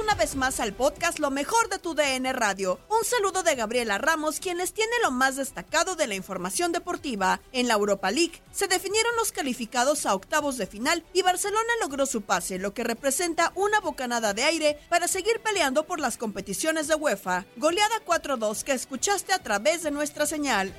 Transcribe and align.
Una 0.00 0.14
vez 0.14 0.36
más 0.36 0.58
al 0.58 0.72
podcast 0.72 1.18
Lo 1.18 1.30
mejor 1.30 1.68
de 1.68 1.78
tu 1.78 1.94
DN 1.94 2.32
Radio. 2.32 2.80
Un 2.88 3.04
saludo 3.04 3.42
de 3.42 3.54
Gabriela 3.54 3.98
Ramos, 3.98 4.40
quien 4.40 4.56
les 4.56 4.72
tiene 4.72 4.92
lo 5.02 5.10
más 5.10 5.36
destacado 5.36 5.96
de 5.96 6.06
la 6.06 6.14
información 6.14 6.72
deportiva. 6.72 7.42
En 7.52 7.68
la 7.68 7.74
Europa 7.74 8.10
League 8.10 8.42
se 8.52 8.68
definieron 8.68 9.14
los 9.16 9.32
calificados 9.32 10.06
a 10.06 10.14
octavos 10.14 10.56
de 10.56 10.66
final 10.66 11.04
y 11.12 11.20
Barcelona 11.20 11.72
logró 11.82 12.06
su 12.06 12.22
pase, 12.22 12.58
lo 12.58 12.72
que 12.72 12.84
representa 12.84 13.52
una 13.54 13.80
bocanada 13.80 14.32
de 14.32 14.44
aire 14.44 14.78
para 14.88 15.08
seguir 15.08 15.40
peleando 15.40 15.84
por 15.84 16.00
las 16.00 16.16
competiciones 16.16 16.88
de 16.88 16.94
UEFA. 16.94 17.44
Goleada 17.56 18.02
4-2 18.06 18.62
que 18.62 18.72
escuchaste 18.72 19.34
a 19.34 19.42
través 19.42 19.82
de 19.82 19.90
nuestra 19.90 20.24
señal. 20.24 20.74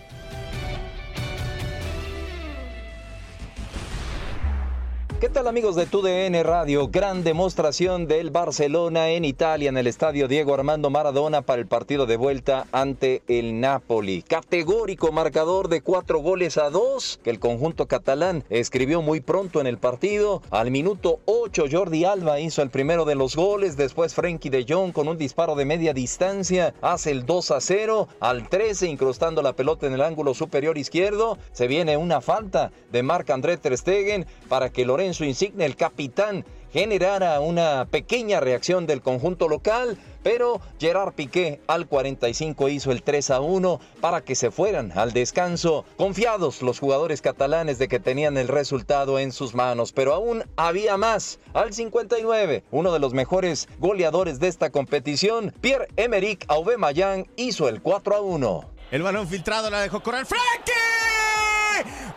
¿Qué 5.24 5.30
tal 5.30 5.48
amigos 5.48 5.78
de 5.78 5.86
TUDN 5.86 6.44
Radio? 6.44 6.90
Gran 6.90 7.24
demostración 7.24 8.08
del 8.08 8.30
Barcelona 8.30 9.12
en 9.12 9.24
Italia 9.24 9.70
en 9.70 9.78
el 9.78 9.88
estadio 9.88 10.28
Diego 10.28 10.54
Armando 10.54 10.90
Maradona 10.90 11.44
para 11.44 11.62
el 11.62 11.68
partido 11.68 12.06
de 12.06 12.18
vuelta 12.18 12.68
ante 12.74 13.22
el 13.30 13.62
Napoli. 13.62 14.22
Categórico 14.22 15.14
marcador 15.14 15.70
de 15.70 15.80
cuatro 15.80 16.20
goles 16.20 16.58
a 16.58 16.70
dos 16.70 17.22
que 17.24 17.30
el 17.30 17.40
conjunto 17.40 17.88
catalán 17.88 18.44
escribió 18.50 19.02
muy 19.02 19.22
pronto 19.22 19.62
en 19.62 19.68
el 19.68 19.78
partido. 19.78 20.42
Al 20.52 20.72
minuto 20.72 21.22
8 21.24 21.68
Jordi 21.72 22.04
Alba 22.04 22.42
hizo 22.42 22.62
el 22.62 22.70
primero 22.70 23.06
de 23.06 23.16
los 23.16 23.38
goles, 23.38 23.78
después 23.78 24.14
Frenkie 24.14 24.50
de 24.50 24.66
Jong 24.68 24.92
con 24.92 25.08
un 25.08 25.18
disparo 25.18 25.56
de 25.56 25.64
media 25.64 25.94
distancia 25.94 26.74
hace 26.82 27.12
el 27.12 27.26
2 27.26 27.52
a 27.52 27.62
0. 27.62 28.10
Al 28.20 28.50
13 28.50 28.88
incrustando 28.88 29.42
la 29.42 29.54
pelota 29.54 29.88
en 29.88 29.94
el 29.94 30.02
ángulo 30.02 30.34
superior 30.34 30.78
izquierdo 30.78 31.38
se 31.54 31.68
viene 31.68 31.96
una 31.96 32.20
falta 32.20 32.74
de 32.92 33.04
Marc 33.04 33.30
André 33.30 33.56
Ter 33.56 33.78
Stegen 33.78 34.26
para 34.50 34.70
que 34.70 34.84
Lorenzo 34.84 35.13
Insigne, 35.22 35.66
el 35.66 35.76
capitán, 35.76 36.46
generara 36.74 37.40
una 37.40 37.86
pequeña 37.86 38.40
reacción 38.40 38.88
del 38.88 39.02
conjunto 39.02 39.48
local, 39.48 39.98
pero 40.24 40.60
Gerard 40.80 41.14
Piqué 41.14 41.62
al 41.68 41.88
45 41.88 42.70
hizo 42.70 42.92
el 42.92 43.04
3 43.04 43.30
a 43.30 43.42
1 43.42 43.80
para 44.02 44.22
que 44.22 44.34
se 44.34 44.50
fueran 44.50 44.92
al 44.98 45.14
descanso, 45.14 45.86
confiados 45.98 46.64
los 46.64 46.80
jugadores 46.80 47.22
catalanes 47.22 47.78
de 47.78 47.88
que 47.88 48.00
tenían 48.00 48.38
el 48.38 48.48
resultado 48.48 49.20
en 49.20 49.32
sus 49.32 49.54
manos, 49.54 49.92
pero 49.92 50.16
aún 50.16 50.44
había 50.56 50.98
más. 50.98 51.40
Al 51.54 51.74
59, 51.74 52.64
uno 52.72 52.92
de 52.92 53.00
los 53.00 53.14
mejores 53.14 53.70
goleadores 53.78 54.40
de 54.40 54.48
esta 54.48 54.72
competición, 54.72 55.54
Pierre-Emerick 55.62 56.46
Aubameyang 56.48 57.28
hizo 57.36 57.70
el 57.70 57.84
4 57.84 58.16
a 58.16 58.22
1. 58.22 58.70
El 58.90 59.04
balón 59.04 59.28
filtrado 59.28 59.70
la 59.70 59.82
dejó 59.82 60.02
correr 60.02 60.26
Frankie. 60.26 60.72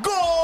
¡Gol! 0.02 0.35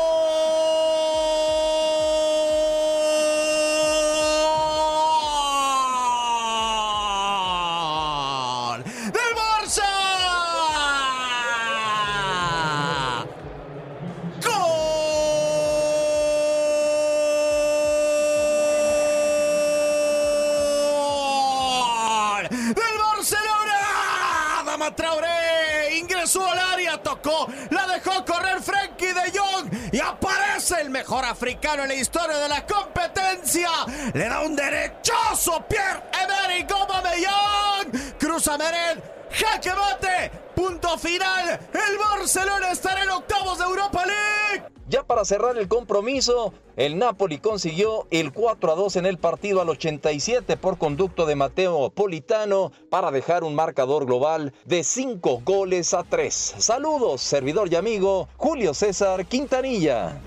Mejor 31.13 31.27
africano 31.27 31.83
en 31.83 31.89
la 31.89 31.95
historia 31.95 32.39
de 32.39 32.49
la 32.49 32.65
competencia. 32.67 33.69
Le 34.15 34.29
da 34.31 34.41
un 34.41 34.57
derechazo 34.57 35.63
Pierre-Emerick 35.69 36.73
Aubameyang. 36.73 38.17
Cruza 38.19 38.57
Meret, 38.57 39.29
jaque 39.31 39.75
mate, 39.75 40.31
punto 40.55 40.97
final. 40.97 41.61
El 41.71 41.99
Barcelona 41.99 42.71
estará 42.71 43.03
en 43.03 43.11
octavos 43.11 43.59
de 43.59 43.65
Europa 43.65 44.07
League. 44.07 44.73
Ya 44.89 45.03
para 45.03 45.27
cerrar 45.27 45.59
el 45.59 45.69
compromiso, 45.69 46.55
el 46.77 46.99
Napoli 46.99 47.37
consiguió 47.37 48.07
el 48.11 48.33
4 48.33 48.73
a 48.73 48.75
2 48.75 48.97
en 48.97 49.05
el 49.05 49.19
partido 49.19 49.61
al 49.61 49.69
87 49.69 50.57
por 50.57 50.79
conducto 50.79 51.27
de 51.27 51.37
Mateo 51.37 51.91
Politano 51.91 52.73
para 52.89 53.11
dejar 53.11 53.45
un 53.45 53.55
marcador 53.55 54.07
global 54.07 54.55
de 54.65 54.83
5 54.83 55.43
goles 55.45 55.93
a 55.93 56.05
3. 56.05 56.55
Saludos, 56.57 57.21
servidor 57.21 57.71
y 57.71 57.77
amigo 57.77 58.29
Julio 58.39 58.73
César 58.73 59.27
Quintanilla. 59.27 60.19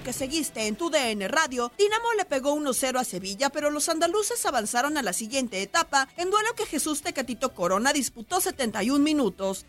Que 0.00 0.12
seguiste 0.12 0.68
en 0.68 0.76
tu 0.76 0.90
DN 0.90 1.26
Radio, 1.26 1.72
Dinamo 1.76 2.12
le 2.16 2.24
pegó 2.24 2.54
1-0 2.56 3.00
a 3.00 3.04
Sevilla, 3.04 3.50
pero 3.50 3.70
los 3.70 3.88
andaluces 3.88 4.46
avanzaron 4.46 4.96
a 4.96 5.02
la 5.02 5.12
siguiente 5.12 5.60
etapa 5.60 6.08
en 6.16 6.30
duelo 6.30 6.54
que 6.56 6.66
Jesús 6.66 7.02
Tecatito 7.02 7.52
Corona 7.52 7.92
disputó 7.92 8.40
71 8.40 9.02
minutos. 9.02 9.66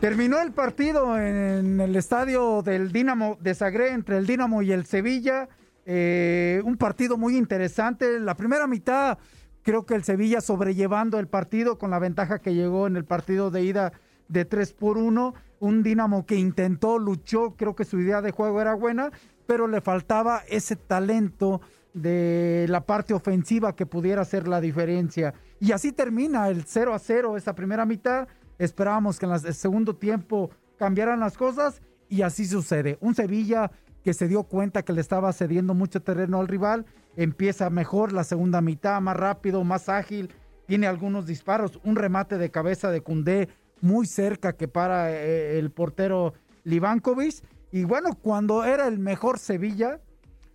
Terminó 0.00 0.40
el 0.40 0.52
partido 0.52 1.18
en 1.18 1.80
el 1.80 1.96
estadio 1.96 2.62
del 2.62 2.92
Dinamo 2.92 3.36
de 3.40 3.54
Zagreb 3.56 3.92
entre 3.92 4.18
el 4.18 4.26
Dinamo 4.26 4.62
y 4.62 4.70
el 4.70 4.86
Sevilla. 4.86 5.48
Eh, 5.86 6.62
un 6.64 6.76
partido 6.76 7.16
muy 7.16 7.36
interesante. 7.36 8.20
La 8.20 8.36
primera 8.36 8.68
mitad, 8.68 9.18
creo 9.62 9.86
que 9.86 9.96
el 9.96 10.04
Sevilla 10.04 10.40
sobrellevando 10.40 11.18
el 11.18 11.26
partido 11.26 11.78
con 11.78 11.90
la 11.90 11.98
ventaja 11.98 12.38
que 12.38 12.54
llegó 12.54 12.86
en 12.86 12.94
el 12.94 13.04
partido 13.04 13.50
de 13.50 13.64
ida 13.64 13.92
de 14.28 14.44
3 14.44 14.72
por 14.74 14.98
1. 14.98 15.34
Un 15.60 15.82
Dinamo 15.82 16.26
que 16.26 16.36
intentó, 16.36 16.98
luchó, 16.98 17.54
creo 17.56 17.74
que 17.74 17.84
su 17.84 17.98
idea 17.98 18.22
de 18.22 18.30
juego 18.30 18.60
era 18.60 18.74
buena, 18.74 19.10
pero 19.46 19.66
le 19.66 19.80
faltaba 19.80 20.42
ese 20.48 20.76
talento 20.76 21.60
de 21.94 22.66
la 22.68 22.86
parte 22.86 23.14
ofensiva 23.14 23.74
que 23.74 23.86
pudiera 23.86 24.22
hacer 24.22 24.46
la 24.46 24.60
diferencia. 24.60 25.34
Y 25.58 25.72
así 25.72 25.92
termina 25.92 26.48
el 26.48 26.64
0 26.64 26.94
a 26.94 26.98
0 26.98 27.36
esa 27.36 27.54
primera 27.54 27.84
mitad 27.84 28.28
Esperábamos 28.58 29.18
que 29.18 29.26
en 29.26 29.32
el 29.32 29.54
segundo 29.54 29.94
tiempo 29.94 30.50
cambiaran 30.76 31.20
las 31.20 31.36
cosas 31.36 31.80
y 32.08 32.22
así 32.22 32.44
sucede. 32.44 32.98
Un 33.00 33.14
Sevilla 33.14 33.70
que 34.02 34.14
se 34.14 34.26
dio 34.26 34.44
cuenta 34.44 34.82
que 34.82 34.92
le 34.92 35.00
estaba 35.00 35.32
cediendo 35.32 35.74
mucho 35.74 36.02
terreno 36.02 36.40
al 36.40 36.48
rival, 36.48 36.86
empieza 37.16 37.70
mejor 37.70 38.12
la 38.12 38.24
segunda 38.24 38.60
mitad, 38.60 39.00
más 39.00 39.16
rápido, 39.16 39.62
más 39.64 39.88
ágil, 39.88 40.32
tiene 40.66 40.86
algunos 40.86 41.26
disparos, 41.26 41.80
un 41.84 41.96
remate 41.96 42.36
de 42.36 42.50
cabeza 42.50 42.90
de 42.90 43.00
Cundé 43.00 43.48
muy 43.80 44.06
cerca 44.06 44.54
que 44.54 44.68
para 44.68 45.12
eh, 45.12 45.58
el 45.58 45.70
portero 45.70 46.34
Livankovic. 46.64 47.42
Y 47.72 47.84
bueno, 47.84 48.10
cuando 48.20 48.64
era 48.64 48.86
el 48.86 48.98
mejor 48.98 49.38
Sevilla, 49.38 50.00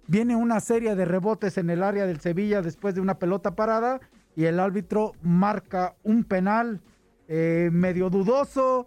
viene 0.07 0.35
una 0.35 0.59
serie 0.59 0.95
de 0.95 1.05
rebotes 1.05 1.57
en 1.57 1.69
el 1.69 1.83
área 1.83 2.05
del 2.05 2.19
Sevilla 2.19 2.61
después 2.61 2.95
de 2.95 3.01
una 3.01 3.19
pelota 3.19 3.55
parada 3.55 3.99
y 4.35 4.45
el 4.45 4.59
árbitro 4.59 5.13
marca 5.21 5.95
un 6.03 6.23
penal 6.23 6.81
eh, 7.27 7.69
medio 7.71 8.09
dudoso, 8.09 8.85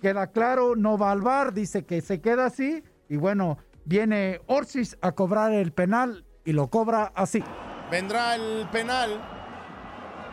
queda 0.00 0.26
claro, 0.26 0.76
no 0.76 0.98
va 0.98 1.12
al 1.12 1.22
bar, 1.22 1.54
dice 1.54 1.84
que 1.84 2.00
se 2.00 2.20
queda 2.20 2.46
así 2.46 2.82
y 3.08 3.16
bueno, 3.16 3.58
viene 3.84 4.40
Orsis 4.46 4.96
a 5.00 5.12
cobrar 5.12 5.52
el 5.52 5.72
penal 5.72 6.24
y 6.44 6.52
lo 6.52 6.68
cobra 6.68 7.12
así. 7.14 7.42
Vendrá 7.90 8.34
el 8.34 8.68
penal. 8.70 9.33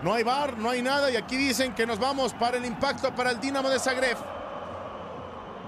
No 0.02 0.14
hay 0.14 0.24
bar, 0.24 0.58
no 0.58 0.70
hay 0.70 0.82
nada 0.82 1.12
y 1.12 1.16
aquí 1.16 1.38
dicen 1.38 1.76
que 1.76 1.86
nos 1.86 2.00
vamos 2.00 2.34
para 2.34 2.58
el 2.58 2.66
impacto 2.66 3.14
para 3.14 3.32
el 3.32 3.40
Dinamo 3.40 3.70
de 3.70 3.80
Zagreb. 3.80 4.18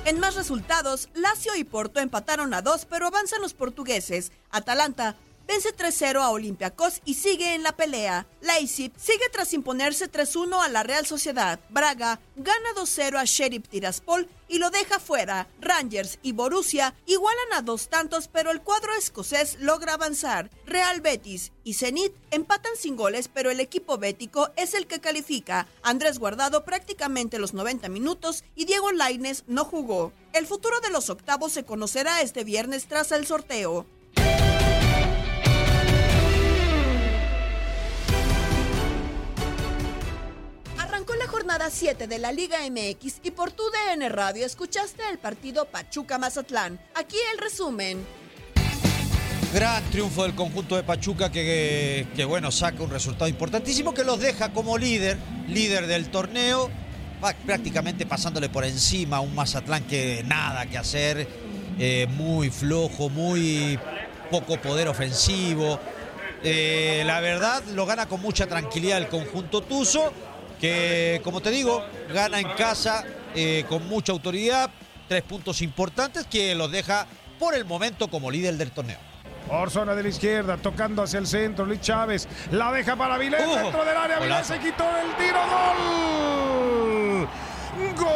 En 0.06 0.20
más 0.20 0.36
resultados, 0.36 1.08
Lazio 1.14 1.56
y 1.56 1.64
Porto 1.64 2.02
empataron 2.02 2.54
a 2.54 2.62
dos, 2.62 2.86
pero 2.86 3.08
avanzan 3.08 3.42
los 3.42 3.54
portugueses. 3.54 4.34
Atalanta 4.52 5.16
vence 5.48 5.76
3-0 5.76 6.22
a 6.22 6.30
Olympiacos 6.30 7.02
y 7.06 7.16
sigue 7.16 7.54
en 7.56 7.64
la 7.64 7.76
pelea. 7.76 8.28
Leipzig 8.42 8.92
sigue 8.98 9.30
tras 9.32 9.54
imponerse 9.54 10.12
3-1 10.12 10.64
a 10.64 10.70
la 10.70 10.84
Real 10.84 11.06
Sociedad. 11.06 11.60
Braga 11.70 12.20
gana 12.36 12.70
2-0 12.76 13.18
a 13.18 13.24
Sheriff 13.26 13.68
Tiraspol 13.68 14.28
y 14.48 14.60
lo 14.60 14.70
deja 14.70 15.00
fuera. 15.00 15.48
Rangers 15.62 16.20
y 16.22 16.32
Borussia 16.32 16.94
igualan 17.06 17.54
a 17.54 17.62
dos 17.62 17.90
tantos, 17.90 18.28
pero 18.28 18.52
el 18.52 18.62
cuadro 18.62 18.94
escocés 18.96 19.58
logra 19.60 19.94
avanzar. 19.94 20.50
Real 20.66 21.02
Betis 21.02 21.52
y 21.64 21.74
Zenit 21.74 22.14
empatan 22.32 22.74
sin 22.78 22.96
goles, 22.96 23.30
pero 23.34 23.50
el 23.50 23.60
equipo 23.60 23.98
bético 23.98 24.52
es 24.56 24.74
el 24.74 24.88
que 24.88 25.02
califica. 25.02 25.68
Andrés 25.82 26.20
Guardado 26.20 26.66
prácticamente 26.66 27.40
los 27.40 27.54
90 27.54 27.90
minutos 27.90 28.44
y 28.56 28.66
Diego 28.66 28.92
Laines 28.92 29.44
no 29.48 29.66
jugó. 29.66 30.14
El 30.34 30.48
futuro 30.48 30.80
de 30.82 30.90
los 30.90 31.10
octavos 31.10 31.52
se 31.52 31.64
conocerá 31.64 32.22
este 32.22 32.44
viernes 32.44 32.88
tras 32.88 33.12
el 33.12 33.26
sorteo. 33.26 33.86
Jornada 41.44 41.70
7 41.70 42.08
de 42.08 42.20
la 42.20 42.32
Liga 42.32 42.60
MX 42.70 43.16
y 43.22 43.32
por 43.32 43.52
tu 43.52 43.64
DN 43.64 44.08
Radio 44.08 44.46
escuchaste 44.46 45.04
el 45.12 45.18
partido 45.18 45.66
Pachuca-Mazatlán. 45.66 46.80
Aquí 46.96 47.18
el 47.34 47.38
resumen. 47.38 48.06
Gran 49.54 49.84
triunfo 49.92 50.24
del 50.24 50.36
conjunto 50.36 50.78
de 50.78 50.84
Pachuca 50.84 51.30
que, 51.30 52.08
que, 52.16 52.24
bueno, 52.24 52.50
saca 52.50 52.82
un 52.82 52.90
resultado 52.90 53.28
importantísimo 53.28 53.94
que 53.94 54.06
los 54.06 54.22
deja 54.22 54.54
como 54.54 54.78
líder, 54.78 55.18
líder 55.50 55.86
del 55.86 56.08
torneo, 56.12 56.70
prácticamente 57.46 58.06
pasándole 58.06 58.48
por 58.48 58.64
encima 58.64 59.18
a 59.18 59.20
un 59.20 59.36
Mazatlán 59.36 59.84
que 59.84 60.24
nada 60.26 60.66
que 60.68 60.78
hacer, 60.78 61.28
eh, 61.78 62.08
muy 62.12 62.52
flojo, 62.52 63.10
muy 63.10 63.78
poco 64.32 64.62
poder 64.62 64.88
ofensivo. 64.88 65.78
Eh, 66.42 67.04
la 67.06 67.20
verdad 67.20 67.62
lo 67.74 67.86
gana 67.86 68.06
con 68.06 68.22
mucha 68.22 68.48
tranquilidad 68.48 68.98
el 68.98 69.10
conjunto 69.10 69.62
Tuzo 69.62 70.14
que, 70.64 71.20
como 71.26 71.42
te 71.42 71.52
digo, 71.52 71.84
gana 72.14 72.40
en 72.40 72.48
casa 72.52 73.04
eh, 73.36 73.66
con 73.68 73.86
mucha 73.90 74.14
autoridad, 74.14 74.70
tres 75.10 75.22
puntos 75.24 75.62
importantes 75.62 76.26
que 76.26 76.56
los 76.56 76.72
deja 76.72 77.06
por 77.38 77.54
el 77.54 77.66
momento 77.66 78.08
como 78.08 78.32
líder 78.32 78.56
del 78.56 78.72
torneo. 78.72 78.98
Por 79.46 79.70
zona 79.70 79.94
de 79.94 80.04
la 80.04 80.08
izquierda, 80.08 80.56
tocando 80.56 81.04
hacia 81.04 81.20
el 81.20 81.28
centro, 81.28 81.66
Luis 81.66 81.82
Chávez 81.82 82.30
la 82.50 82.72
deja 82.72 82.96
para 82.96 83.18
Vilés 83.18 83.46
uh, 83.46 83.56
dentro 83.56 83.84
del 83.84 83.98
área. 83.98 84.20
Vilés 84.20 84.48
se 84.48 84.58
quitó 84.58 84.86
el 84.86 85.14
tiro, 85.18 85.42
gol. 85.50 87.28
¡Gol! 87.98 88.14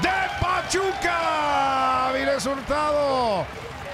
De 0.00 0.10
Pachuca. 0.40 2.12
Vilés 2.14 2.46
Hurtado 2.46 3.44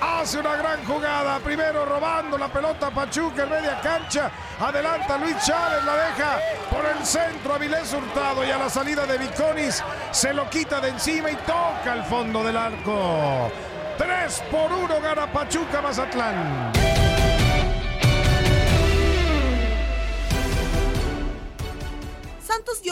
hace 0.00 0.38
una 0.38 0.56
gran 0.56 0.84
jugada. 0.84 1.38
Primero 1.40 1.84
robando 2.00 2.38
la 2.38 2.48
pelota 2.48 2.90
Pachuca 2.90 3.42
en 3.42 3.50
media 3.50 3.78
cancha. 3.80 4.30
Adelanta 4.58 5.18
Luis 5.18 5.36
Chávez, 5.44 5.84
la 5.84 5.96
deja 5.96 6.38
por 6.70 6.84
el 6.86 7.04
centro. 7.04 7.54
Avilés 7.54 7.92
Hurtado 7.92 8.44
y 8.44 8.50
a 8.50 8.58
la 8.58 8.70
salida 8.70 9.04
de 9.06 9.18
Viconis 9.18 9.82
se 10.10 10.32
lo 10.32 10.48
quita 10.48 10.80
de 10.80 10.88
encima 10.88 11.30
y 11.30 11.36
toca 11.36 11.92
el 11.92 12.04
fondo 12.04 12.42
del 12.42 12.56
arco. 12.56 13.50
3 13.98 14.42
por 14.50 14.72
1 14.72 15.00
gana 15.02 15.30
Pachuca 15.30 15.82
Mazatlán. 15.82 16.79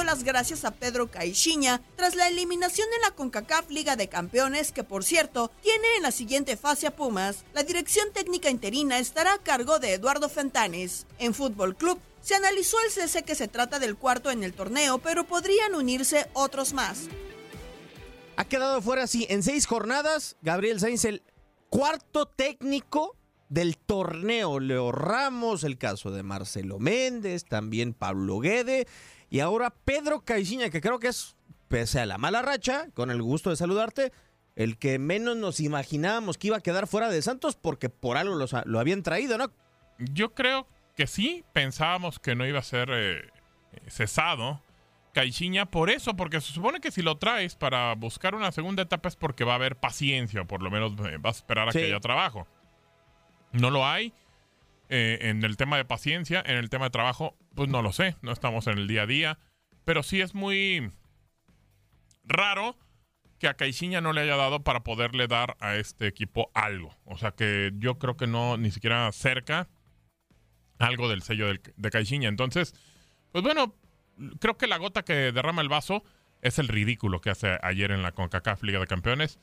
Las 0.08 0.24
gracias 0.24 0.64
a 0.64 0.70
Pedro 0.70 1.10
Caixinha 1.10 1.82
tras 1.94 2.14
la 2.14 2.28
eliminación 2.28 2.88
en 2.96 3.02
la 3.02 3.10
CONCACAF 3.10 3.68
Liga 3.68 3.94
de 3.94 4.08
Campeones, 4.08 4.72
que 4.72 4.82
por 4.82 5.04
cierto 5.04 5.50
tiene 5.60 5.86
en 5.98 6.02
la 6.02 6.12
siguiente 6.12 6.56
fase 6.56 6.86
a 6.86 6.96
Pumas. 6.96 7.44
La 7.52 7.62
dirección 7.62 8.10
técnica 8.14 8.48
interina 8.48 8.98
estará 8.98 9.34
a 9.34 9.42
cargo 9.42 9.78
de 9.78 9.92
Eduardo 9.92 10.30
Fentanes. 10.30 11.04
En 11.18 11.34
Fútbol 11.34 11.76
Club 11.76 12.00
se 12.22 12.34
analizó 12.34 12.78
el 12.86 12.90
cese 12.90 13.22
que 13.22 13.34
se 13.34 13.48
trata 13.48 13.78
del 13.78 13.96
cuarto 13.98 14.30
en 14.30 14.44
el 14.44 14.54
torneo, 14.54 14.96
pero 14.96 15.24
podrían 15.24 15.74
unirse 15.74 16.26
otros 16.32 16.72
más. 16.72 17.00
Ha 18.36 18.46
quedado 18.46 18.80
fuera 18.80 19.02
así 19.02 19.26
en 19.28 19.42
seis 19.42 19.66
jornadas. 19.66 20.36
Gabriel 20.40 20.80
Sainz, 20.80 21.04
el 21.04 21.22
cuarto 21.68 22.24
técnico 22.24 23.14
del 23.50 23.76
torneo. 23.76 24.58
Leo 24.58 24.90
Ramos, 24.90 25.64
el 25.64 25.76
caso 25.76 26.10
de 26.12 26.22
Marcelo 26.22 26.78
Méndez, 26.78 27.44
también 27.44 27.92
Pablo 27.92 28.38
Guede. 28.38 28.86
Y 29.30 29.40
ahora 29.40 29.70
Pedro 29.84 30.20
Caixinha, 30.24 30.70
que 30.70 30.80
creo 30.80 30.98
que 30.98 31.08
es, 31.08 31.36
pese 31.68 32.00
a 32.00 32.06
la 32.06 32.18
mala 32.18 32.42
racha, 32.42 32.88
con 32.94 33.10
el 33.10 33.22
gusto 33.22 33.50
de 33.50 33.56
saludarte, 33.56 34.12
el 34.56 34.78
que 34.78 34.98
menos 34.98 35.36
nos 35.36 35.60
imaginábamos 35.60 36.38
que 36.38 36.48
iba 36.48 36.56
a 36.56 36.60
quedar 36.60 36.86
fuera 36.86 37.08
de 37.10 37.22
Santos 37.22 37.56
porque 37.56 37.88
por 37.90 38.16
algo 38.16 38.34
los- 38.34 38.54
lo 38.64 38.80
habían 38.80 39.02
traído, 39.02 39.38
¿no? 39.38 39.52
Yo 39.98 40.34
creo 40.34 40.66
que 40.96 41.06
sí, 41.06 41.44
pensábamos 41.52 42.18
que 42.18 42.34
no 42.34 42.46
iba 42.46 42.58
a 42.58 42.62
ser 42.62 42.88
eh, 42.92 43.30
cesado 43.88 44.60
Caixinha 45.12 45.66
por 45.66 45.90
eso, 45.90 46.14
porque 46.16 46.40
se 46.40 46.52
supone 46.52 46.80
que 46.80 46.90
si 46.90 47.02
lo 47.02 47.18
traes 47.18 47.54
para 47.56 47.94
buscar 47.94 48.34
una 48.34 48.52
segunda 48.52 48.82
etapa 48.82 49.08
es 49.08 49.16
porque 49.16 49.44
va 49.44 49.52
a 49.52 49.56
haber 49.56 49.76
paciencia, 49.76 50.42
o 50.42 50.46
por 50.46 50.62
lo 50.62 50.70
menos 50.70 50.92
eh, 51.08 51.16
vas 51.20 51.36
a 51.36 51.38
esperar 51.38 51.68
a 51.68 51.72
Sí. 51.72 51.78
que 51.80 51.84
haya 51.86 52.00
trabajo. 52.00 52.46
No 53.52 53.70
lo 53.70 53.86
hay. 53.86 54.12
Eh, 54.88 55.18
en 55.22 55.44
el 55.44 55.56
tema 55.56 55.76
de 55.76 55.84
paciencia, 55.84 56.42
en 56.44 56.56
el 56.56 56.70
tema 56.70 56.86
de 56.86 56.90
trabajo, 56.90 57.36
pues 57.54 57.68
no 57.68 57.82
lo 57.82 57.92
sé, 57.92 58.16
no 58.22 58.32
estamos 58.32 58.66
en 58.66 58.78
el 58.78 58.88
día 58.88 59.02
a 59.02 59.06
día, 59.06 59.38
pero 59.84 60.02
sí 60.02 60.20
es 60.20 60.34
muy 60.34 60.90
raro 62.24 62.76
que 63.38 63.48
a 63.48 63.54
Caixinha 63.54 64.00
no 64.00 64.12
le 64.12 64.22
haya 64.22 64.36
dado 64.36 64.64
para 64.64 64.82
poderle 64.82 65.28
dar 65.28 65.56
a 65.60 65.76
este 65.76 66.06
equipo 66.06 66.50
algo. 66.54 66.96
O 67.04 67.16
sea 67.16 67.32
que 67.32 67.72
yo 67.76 67.98
creo 67.98 68.16
que 68.16 68.26
no, 68.26 68.56
ni 68.56 68.70
siquiera 68.70 69.10
cerca 69.12 69.68
algo 70.78 71.08
del 71.08 71.22
sello 71.22 71.46
de 71.48 71.90
Caixinha. 71.90 72.28
Entonces, 72.28 72.74
pues 73.32 73.44
bueno, 73.44 73.74
creo 74.40 74.56
que 74.56 74.66
la 74.66 74.78
gota 74.78 75.04
que 75.04 75.32
derrama 75.32 75.62
el 75.62 75.68
vaso 75.68 76.02
es 76.42 76.58
el 76.58 76.68
ridículo 76.68 77.20
que 77.20 77.30
hace 77.30 77.58
ayer 77.62 77.90
en 77.90 78.02
la 78.02 78.12
CONCACAF 78.12 78.62
Liga 78.62 78.80
de 78.80 78.86
Campeones. 78.86 79.38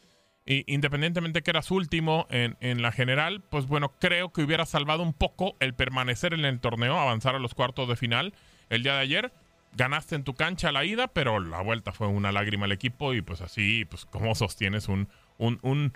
Y 0.46 0.64
independientemente 0.72 1.42
que 1.42 1.50
eras 1.52 1.72
último 1.72 2.28
en, 2.30 2.56
en 2.60 2.82
la 2.84 2.92
general, 2.92 3.42
pues 3.50 3.66
bueno, 3.66 3.94
creo 4.00 4.32
que 4.32 4.44
hubiera 4.44 4.66
salvado 4.68 5.02
un 5.02 5.14
poco 5.14 5.56
el 5.60 5.74
permanecer 5.74 6.34
en 6.36 6.46
el 6.46 6.60
torneo, 6.60 7.00
avanzar 7.00 7.34
a 7.36 7.40
los 7.40 7.56
cuartos 7.56 7.88
de 7.90 7.96
final. 7.96 8.34
El 8.70 8.84
día 8.84 8.94
de 8.94 9.00
ayer 9.00 9.34
ganaste 9.74 10.16
en 10.16 10.24
tu 10.24 10.36
cancha 10.36 10.72
la 10.72 10.86
ida, 10.86 11.08
pero 11.08 11.40
la 11.40 11.62
vuelta 11.62 11.92
fue 11.92 12.08
una 12.08 12.32
lágrima 12.32 12.66
al 12.66 12.72
equipo 12.72 13.14
y 13.16 13.22
pues 13.22 13.42
así, 13.42 13.86
pues 13.86 14.06
cómo 14.06 14.36
sostienes 14.36 14.88
un, 14.88 15.10
un, 15.40 15.58
un, 15.64 15.94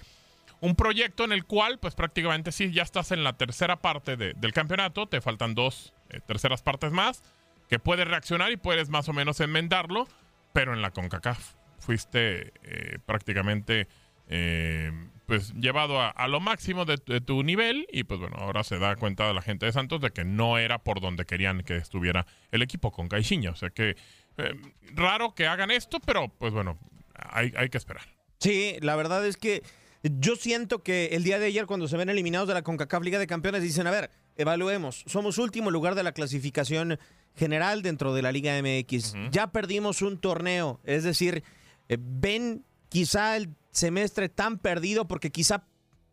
un 0.62 0.76
proyecto 0.76 1.24
en 1.26 1.32
el 1.32 1.46
cual 1.46 1.78
pues 1.78 1.94
prácticamente 1.94 2.52
sí, 2.52 2.72
ya 2.72 2.82
estás 2.84 3.12
en 3.12 3.24
la 3.24 3.38
tercera 3.38 3.78
parte 3.82 4.18
de- 4.18 4.34
del 4.34 4.52
campeonato, 4.52 5.06
te 5.08 5.22
faltan 5.22 5.54
dos 5.54 5.94
eh, 6.10 6.22
terceras 6.26 6.64
partes 6.64 6.92
más, 6.92 7.24
que 7.70 7.78
puedes 7.78 8.08
reaccionar 8.08 8.52
y 8.52 8.58
puedes 8.58 8.90
más 8.90 9.08
o 9.10 9.14
menos 9.14 9.40
enmendarlo, 9.42 10.08
pero 10.54 10.74
en 10.74 10.82
la 10.82 10.90
CONCACAF 10.90 11.54
fuiste 11.78 12.52
eh, 12.64 12.98
prácticamente 13.06 13.88
eh, 14.30 14.92
pues 15.26 15.54
llevado 15.54 16.00
a, 16.02 16.10
a 16.10 16.28
lo 16.28 16.40
máximo 16.40 16.86
de, 16.86 16.98
de 17.06 17.22
tu 17.22 17.44
nivel 17.44 17.88
y 17.92 18.04
pues 18.04 18.20
bueno, 18.20 18.38
ahora 18.40 18.64
se 18.64 18.80
da 18.80 18.96
cuenta 18.96 19.28
de 19.28 19.34
la 19.34 19.42
gente 19.42 19.66
de 19.66 19.72
Santos 19.72 20.02
de 20.02 20.12
que 20.12 20.24
no 20.24 20.58
era 20.58 20.80
por 20.80 21.02
donde 21.02 21.26
querían 21.26 21.62
que 21.64 21.78
estuviera 21.78 22.26
el 22.52 22.62
equipo 22.62 22.92
con 22.92 23.08
Caixinha, 23.10 23.52
o 23.52 23.56
sea 23.56 23.70
que 23.70 23.96
eh, 24.38 24.56
raro 24.96 25.36
que 25.36 25.46
hagan 25.46 25.70
esto, 25.70 26.00
pero 26.00 26.30
pues 26.30 26.54
bueno, 26.54 26.80
hay, 27.14 27.54
hay 27.58 27.70
que 27.70 27.78
esperar. 27.78 28.04
Sí, 28.40 28.78
la 28.82 28.96
verdad 28.96 29.26
es 29.26 29.38
que 29.38 29.64
yo 30.04 30.36
siento 30.36 30.82
que 30.82 31.08
el 31.08 31.24
día 31.24 31.40
de 31.40 31.48
ayer 31.48 31.66
cuando 31.66 31.88
se 31.88 31.98
ven 31.98 32.10
eliminados 32.10 32.48
de 32.48 32.54
la 32.54 32.62
CONCACAF 32.62 33.04
Liga 33.04 33.20
de 33.20 33.28
Campeones 33.28 33.62
dicen, 33.62 33.86
a 33.86 33.92
ver, 33.92 34.10
evaluemos, 34.38 35.04
somos 35.08 35.38
último 35.38 35.72
lugar 35.72 35.96
de 35.96 36.04
la 36.04 36.14
clasificación 36.14 36.98
general 37.36 37.82
dentro 37.82 38.14
de 38.14 38.22
la 38.22 38.32
Liga 38.32 38.54
MX. 38.62 39.16
Ya 39.32 39.48
perdimos 39.52 40.02
un 40.02 40.18
torneo, 40.18 40.80
es 40.86 41.04
decir, 41.04 41.44
eh, 41.90 41.98
ven 42.00 42.64
quizá 42.90 43.38
el 43.38 43.56
semestre 43.72 44.30
tan 44.30 44.58
perdido 44.58 45.08
porque 45.08 45.32
quizá 45.32 45.64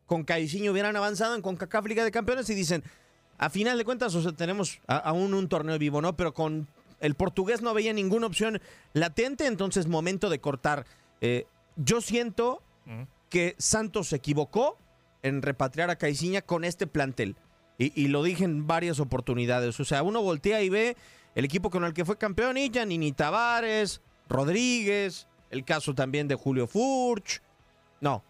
con 0.07 0.25
Caixinha 0.25 0.71
hubieran 0.71 0.97
avanzado 0.97 1.35
en 1.35 1.43
CONCACAF 1.43 1.87
Liga 1.87 2.05
de 2.05 2.13
Campeones 2.13 2.49
y 2.49 2.55
dicen, 2.55 2.85
a 3.39 3.51
final 3.51 3.77
de 3.77 3.85
cuentas, 3.85 4.15
o 4.15 4.23
sea, 4.23 4.33
tenemos 4.33 4.81
aún 4.87 5.35
un 5.35 5.49
torneo 5.49 5.79
vivo, 5.79 6.01
¿no? 6.01 6.17
Pero 6.17 6.33
con 6.33 6.69
el 7.01 7.15
portugués 7.15 7.61
no 7.61 7.75
veía 7.75 7.93
ninguna 7.93 8.27
opción 8.27 8.61
latente, 8.93 9.47
entonces 9.47 9.87
momento 9.87 10.31
de 10.31 10.41
cortar. 10.41 10.87
Eh, 11.21 11.47
yo 11.77 12.01
siento 12.01 12.63
que 13.29 13.57
Santos 13.59 14.09
se 14.09 14.17
equivocó 14.17 14.79
en 15.23 15.43
repatriar 15.43 15.91
a 15.91 15.97
Caixinha 15.97 16.43
con 16.43 16.65
este 16.65 16.87
plantel. 16.87 17.37
Y, 17.79 18.01
y 18.01 18.09
lo 18.09 18.23
dije 18.23 18.45
en 18.45 18.67
varias 18.67 19.01
oportunidades. 19.01 19.79
O 19.81 19.85
sea, 19.85 20.03
uno 20.03 20.23
voltea 20.23 20.63
y 20.63 20.71
ve 20.71 20.97
el 21.35 21.45
equipo 21.45 21.69
con 21.69 21.85
el 21.85 21.93
que 21.93 22.05
fue 22.05 22.17
campeón 22.17 22.57
y 22.57 22.71
ya 22.71 22.87
Nini 22.87 23.13
Tavares, 23.13 24.01
Rodríguez, 24.29 25.27
el 25.57 25.65
caso 25.65 25.95
también 25.95 26.29
de 26.29 26.35
Julio 26.37 26.67
Furch. 26.69 27.41
No, 28.01 28.23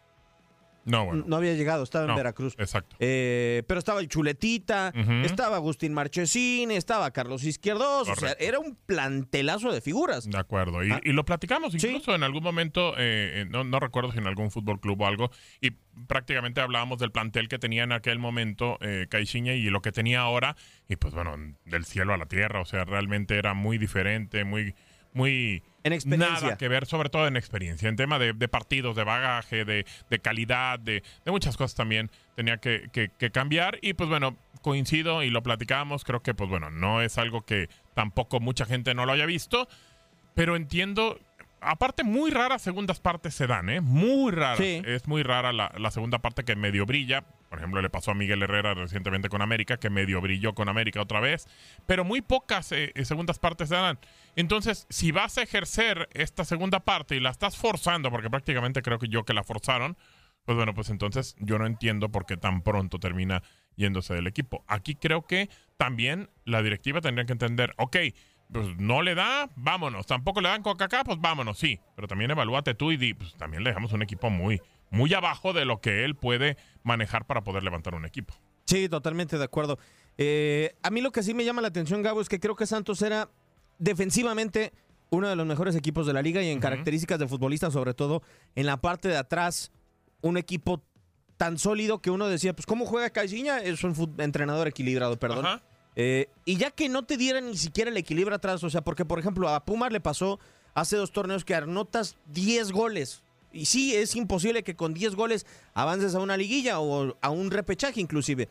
No, 0.85 1.05
bueno. 1.07 1.25
no 1.27 1.35
había 1.37 1.55
llegado, 1.55 1.83
estaba 1.83 2.05
en 2.05 2.11
No, 2.13 2.17
Veracruz. 2.17 2.55
Exacto. 2.59 2.95
Eh, 3.01 3.65
pero 3.67 3.79
estaba 3.81 3.99
el 3.99 4.07
Chuletita, 4.07 4.93
estaba 5.25 5.57
Agustín 5.57 5.93
Marchesín, 5.93 6.71
estaba 6.71 7.11
Carlos 7.11 7.43
Izquierdos, 7.43 8.09
o 8.09 8.15
sea, 8.15 8.37
era 8.39 8.61
un 8.61 8.77
plantelazo 8.87 9.73
de 9.73 9.81
figuras. 9.81 10.31
De 10.31 10.39
acuerdo. 10.39 10.85
Y, 10.85 10.93
Ah. 10.93 11.01
y 11.03 11.11
lo 11.11 11.25
platicamos 11.25 11.75
incluso 11.75 12.15
en 12.15 12.23
algún 12.23 12.45
momento, 12.45 12.95
eh, 12.97 13.45
no, 13.51 13.65
no 13.65 13.81
recuerdo 13.81 14.13
si 14.13 14.19
en 14.19 14.29
algún 14.29 14.53
fútbol 14.53 14.79
club 14.81 15.01
o 15.03 15.07
algo, 15.09 15.33
y 15.61 15.73
prácticamente 16.07 16.61
hablábamos 16.61 17.01
del 17.01 17.11
plantel 17.11 17.49
que 17.49 17.59
tenía 17.59 17.83
en 17.83 17.91
aquel 17.91 18.21
momento 18.21 18.79
eh, 18.81 19.07
Caixinha 19.11 19.55
y 19.55 19.65
lo 19.71 19.83
que 19.83 19.91
tenía 19.91 20.21
ahora, 20.21 20.55
y 20.89 20.95
pues 20.95 21.13
bueno, 21.15 21.35
del 21.65 21.85
cielo 21.85 22.15
a 22.15 22.17
la 22.17 22.27
tierra, 22.27 22.61
o 22.61 22.65
sea, 22.65 22.85
realmente 22.85 23.37
era 23.37 23.55
muy 23.55 23.77
diferente, 23.79 24.45
muy... 24.45 24.77
Muy 25.17 25.63
En 25.83 25.93
experiencia. 25.95 26.41
nada 26.43 26.59
que 26.59 26.69
ver, 26.69 26.85
sobre 26.85 27.09
todo 27.09 27.27
en 27.27 27.37
experiencia, 27.37 27.89
en 27.89 27.97
tema 27.97 28.19
de, 28.19 28.35
de 28.35 28.49
partidos, 28.49 28.95
de 28.97 29.03
bagaje, 29.05 29.65
de, 29.65 29.87
de 30.11 30.19
calidad, 30.19 30.79
de, 30.79 31.03
de 31.25 31.31
muchas 31.31 31.57
cosas 31.57 31.75
también 31.75 32.11
tenía 32.35 32.59
que, 32.59 32.89
que- 32.93 33.09
que 33.19 33.31
cambiar. 33.31 33.79
Y 33.81 33.95
pues 33.95 34.11
bueno, 34.11 34.37
coincido 34.61 35.23
y 35.23 35.31
lo 35.31 35.43
platicábamos, 35.43 36.05
creo 36.05 36.21
que 36.23 36.35
pues 36.35 36.51
bueno, 36.51 36.71
no 36.71 37.01
es 37.01 37.17
algo 37.17 37.47
que 37.47 37.69
tampoco 37.95 38.41
mucha 38.41 38.67
gente 38.67 38.93
no 38.95 39.07
lo 39.07 39.13
haya 39.13 39.25
visto, 39.27 39.69
pero 40.35 40.55
entiendo, 40.55 41.19
aparte 41.63 42.05
muy 42.05 42.31
raras 42.31 42.61
segundas 42.61 43.01
partes 43.01 43.33
se 43.35 43.47
dan, 43.47 43.71
¿eh? 43.71 43.81
Muy 43.81 44.33
raras. 44.33 44.59
Sí. 44.59 44.83
Es 44.85 45.09
muy 45.09 45.23
rara 45.23 45.53
la, 45.55 45.73
la 45.79 45.91
segunda 45.91 46.19
parte 46.19 46.45
que 46.45 46.57
medio 46.57 46.85
brilla. 46.85 47.25
Por 47.49 47.59
ejemplo, 47.59 47.81
le 47.81 47.91
pasó 47.91 48.11
a 48.11 48.15
Miguel 48.15 48.43
Herrera 48.43 48.75
recientemente 48.75 49.29
con 49.29 49.43
América, 49.43 49.79
que 49.79 49.91
medio 49.91 50.21
brilló 50.21 50.55
con 50.55 50.69
América 50.69 51.01
otra 51.01 51.21
vez. 51.21 51.47
Pero 51.87 52.05
muy 52.05 52.21
pocas 52.21 52.73
eh, 52.73 52.93
eh, 52.95 53.05
segundas 53.05 53.39
partes 53.39 53.69
se 53.69 53.77
dan. 53.77 53.99
Entonces, 54.35 54.87
si 54.91 55.13
vas 55.13 55.39
a 55.39 55.43
ejercer 55.43 56.09
esta 56.13 56.45
segunda 56.45 56.81
parte 56.81 57.17
y 57.17 57.21
la 57.21 57.31
estás 57.31 57.57
forzando, 57.57 58.11
porque 58.11 58.31
prácticamente 58.31 58.83
creo 58.83 58.99
que 58.99 59.09
yo 59.09 59.25
que 59.25 59.35
la 59.35 59.45
forzaron, 59.45 59.97
pues 60.45 60.57
bueno, 60.57 60.75
pues 60.75 60.91
entonces 60.91 61.35
yo 61.39 61.59
no 61.59 61.67
entiendo 61.67 62.11
por 62.11 62.25
qué 62.25 62.37
tan 62.37 62.63
pronto 62.63 62.99
termina 62.99 63.43
yéndose 63.75 64.15
del 64.15 64.27
equipo. 64.27 64.65
Aquí 64.69 64.95
creo 64.95 65.23
que 65.23 65.51
también 65.77 66.31
la 66.45 66.63
directiva 66.63 67.01
tendría 67.01 67.27
que 67.27 67.33
entender, 67.33 67.75
ok, 67.79 67.97
pues 68.53 68.77
no 68.79 69.03
le 69.03 69.15
da, 69.15 69.51
vámonos. 69.57 70.07
Tampoco 70.07 70.41
le 70.41 70.49
dan 70.49 70.63
Coca-Cola, 70.63 71.05
pues 71.05 71.21
vámonos, 71.21 71.59
sí. 71.59 71.81
Pero 71.95 72.07
también 72.09 72.31
evalúate 72.31 72.75
tú 72.75 72.93
y 72.93 73.15
pues 73.15 73.35
también 73.37 73.65
le 73.65 73.71
dejamos 73.71 73.93
un 73.93 74.03
equipo 74.03 74.31
muy, 74.31 74.61
muy 74.91 75.13
abajo 75.15 75.53
de 75.53 75.65
lo 75.65 75.81
que 75.81 76.05
él 76.05 76.15
puede 76.15 76.57
manejar 76.83 77.27
para 77.27 77.43
poder 77.43 77.63
levantar 77.63 77.95
un 77.95 78.05
equipo. 78.05 78.35
Sí, 78.65 78.89
totalmente 78.89 79.39
de 79.39 79.45
acuerdo. 79.45 79.79
Eh, 80.19 80.75
a 80.83 80.91
mí 80.91 81.01
lo 81.01 81.13
que 81.13 81.23
sí 81.23 81.35
me 81.35 81.45
llama 81.45 81.63
la 81.63 81.69
atención, 81.69 82.03
Gabo, 82.03 82.21
es 82.21 82.29
que 82.29 82.41
creo 82.41 82.57
que 82.57 82.67
Santos 82.67 83.03
era 83.03 83.29
defensivamente 83.79 84.73
uno 85.11 85.29
de 85.29 85.37
los 85.37 85.47
mejores 85.47 85.77
equipos 85.77 86.07
de 86.07 86.13
la 86.13 86.23
liga 86.23 86.43
y 86.43 86.49
en 86.49 86.61
características 86.61 87.19
de 87.19 87.29
futbolista, 87.29 87.71
sobre 87.71 87.95
todo 87.95 88.23
en 88.55 88.67
la 88.67 88.79
parte 88.79 89.09
de 89.09 89.17
atrás, 89.17 89.71
un 90.21 90.37
equipo 90.37 90.83
tan 91.37 91.59
sólido 91.59 92.01
que 92.01 92.11
uno 92.11 92.29
decía, 92.29 92.55
pues 92.55 92.67
¿cómo 92.67 92.87
juega 92.87 93.11
Caixinha? 93.11 93.59
Es 93.59 93.85
un 93.85 94.15
entrenador 94.19 94.67
equilibrado, 94.67 95.19
perdón. 95.19 95.61
Eh, 95.95 96.29
y 96.45 96.57
ya 96.57 96.71
que 96.71 96.89
no 96.89 97.05
te 97.05 97.17
dieran 97.17 97.47
ni 97.47 97.57
siquiera 97.57 97.91
el 97.91 97.97
equilibrio 97.97 98.37
atrás, 98.37 98.63
o 98.65 98.71
sea, 98.71 98.83
porque 98.83 99.05
por 99.05 99.19
ejemplo 99.19 99.49
a 99.49 99.65
Pumas 99.65 99.93
le 99.93 100.01
pasó 100.01 100.39
hace 100.75 100.97
dos 100.97 101.13
torneos 101.13 101.45
que 101.45 101.55
anotas 101.55 102.17
10 102.27 102.73
goles. 102.73 103.23
Y 103.57 103.67
sí, 103.67 103.95
es 103.95 104.15
imposible 104.17 104.63
que 104.63 104.77
con 104.77 104.95
10 104.95 105.15
goles 105.15 105.47
avances 105.75 106.15
a 106.15 106.21
una 106.21 106.37
liguilla 106.37 106.79
o 106.81 107.17
a 107.21 107.31
un 107.31 107.51
repechaje 107.51 108.01
inclusive. 108.01 108.49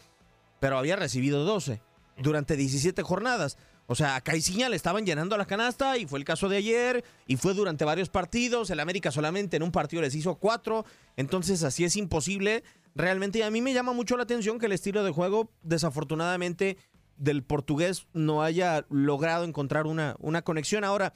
Pero 0.60 0.78
había 0.78 0.96
recibido 0.96 1.46
12 1.46 1.82
durante 2.18 2.56
17 2.56 3.02
jornadas. 3.04 3.58
O 3.88 3.94
sea, 3.94 4.16
a 4.16 4.22
Caiciña 4.22 4.68
le 4.68 4.76
estaban 4.76 5.06
llenando 5.06 5.38
la 5.38 5.46
canasta 5.46 5.98
y 5.98 6.08
fue 6.08 6.18
el 6.18 6.26
caso 6.26 6.50
de 6.50 6.58
ayer 6.58 7.04
y 7.28 7.38
fue 7.38 7.54
durante 7.54 7.86
varios 7.86 8.10
partidos. 8.10 8.70
El 8.72 8.80
América 8.80 9.12
solamente 9.12 9.58
en 9.58 9.64
un 9.64 9.72
partido 9.72 10.02
les 10.02 10.16
hizo 10.16 10.36
cuatro. 10.36 10.86
Entonces 11.18 11.64
así 11.64 11.84
es 11.84 11.96
imposible. 11.96 12.64
Realmente 12.96 13.44
a 13.44 13.52
mí 13.52 13.62
me 13.62 13.74
llama 13.74 13.94
mucho 13.94 14.18
la 14.18 14.24
atención 14.24 14.58
que 14.58 14.66
el 14.66 14.72
estilo 14.72 15.04
de 15.04 15.12
juego 15.12 15.52
desafortunadamente 15.62 16.78
del 17.18 17.44
portugués 17.44 18.08
no 18.14 18.42
haya 18.42 18.86
logrado 18.90 19.44
encontrar 19.44 19.86
una, 19.86 20.16
una 20.20 20.42
conexión. 20.42 20.84
Ahora, 20.84 21.14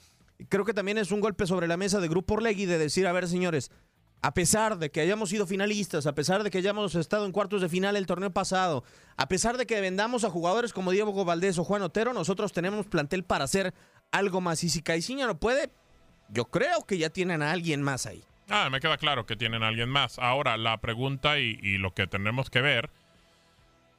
creo 0.48 0.64
que 0.64 0.74
también 0.74 0.98
es 0.98 1.12
un 1.12 1.20
golpe 1.20 1.46
sobre 1.46 1.68
la 1.68 1.76
mesa 1.76 2.00
de 2.00 2.08
Grupo 2.08 2.34
Orlegui 2.34 2.66
de 2.66 2.78
decir, 2.78 3.06
a 3.06 3.12
ver 3.12 3.28
señores, 3.28 3.70
a 4.22 4.34
pesar 4.34 4.78
de 4.78 4.90
que 4.90 5.00
hayamos 5.00 5.30
sido 5.30 5.46
finalistas, 5.46 6.06
a 6.06 6.14
pesar 6.14 6.42
de 6.42 6.50
que 6.50 6.58
hayamos 6.58 6.94
estado 6.94 7.24
en 7.24 7.32
cuartos 7.32 7.62
de 7.62 7.68
final 7.68 7.96
el 7.96 8.06
torneo 8.06 8.30
pasado, 8.30 8.84
a 9.16 9.28
pesar 9.28 9.56
de 9.56 9.66
que 9.66 9.80
vendamos 9.80 10.24
a 10.24 10.30
jugadores 10.30 10.72
como 10.72 10.90
Diego 10.90 11.24
Valdés 11.24 11.58
o 11.58 11.64
Juan 11.64 11.82
Otero, 11.82 12.12
nosotros 12.12 12.52
tenemos 12.52 12.86
plantel 12.86 13.24
para 13.24 13.44
hacer 13.44 13.72
algo 14.12 14.40
más. 14.40 14.62
Y 14.64 14.68
si 14.68 14.82
Caiciña 14.82 15.26
no 15.26 15.38
puede, 15.38 15.70
yo 16.28 16.46
creo 16.46 16.84
que 16.86 16.98
ya 16.98 17.10
tienen 17.10 17.42
a 17.42 17.50
alguien 17.50 17.82
más 17.82 18.06
ahí. 18.06 18.22
Ah, 18.48 18.68
me 18.70 18.80
queda 18.80 18.98
claro 18.98 19.26
que 19.26 19.36
tienen 19.36 19.62
a 19.62 19.68
alguien 19.68 19.88
más. 19.88 20.18
Ahora, 20.18 20.56
la 20.56 20.80
pregunta 20.80 21.38
y, 21.38 21.58
y 21.62 21.78
lo 21.78 21.94
que 21.94 22.06
tenemos 22.06 22.50
que 22.50 22.60
ver 22.60 22.90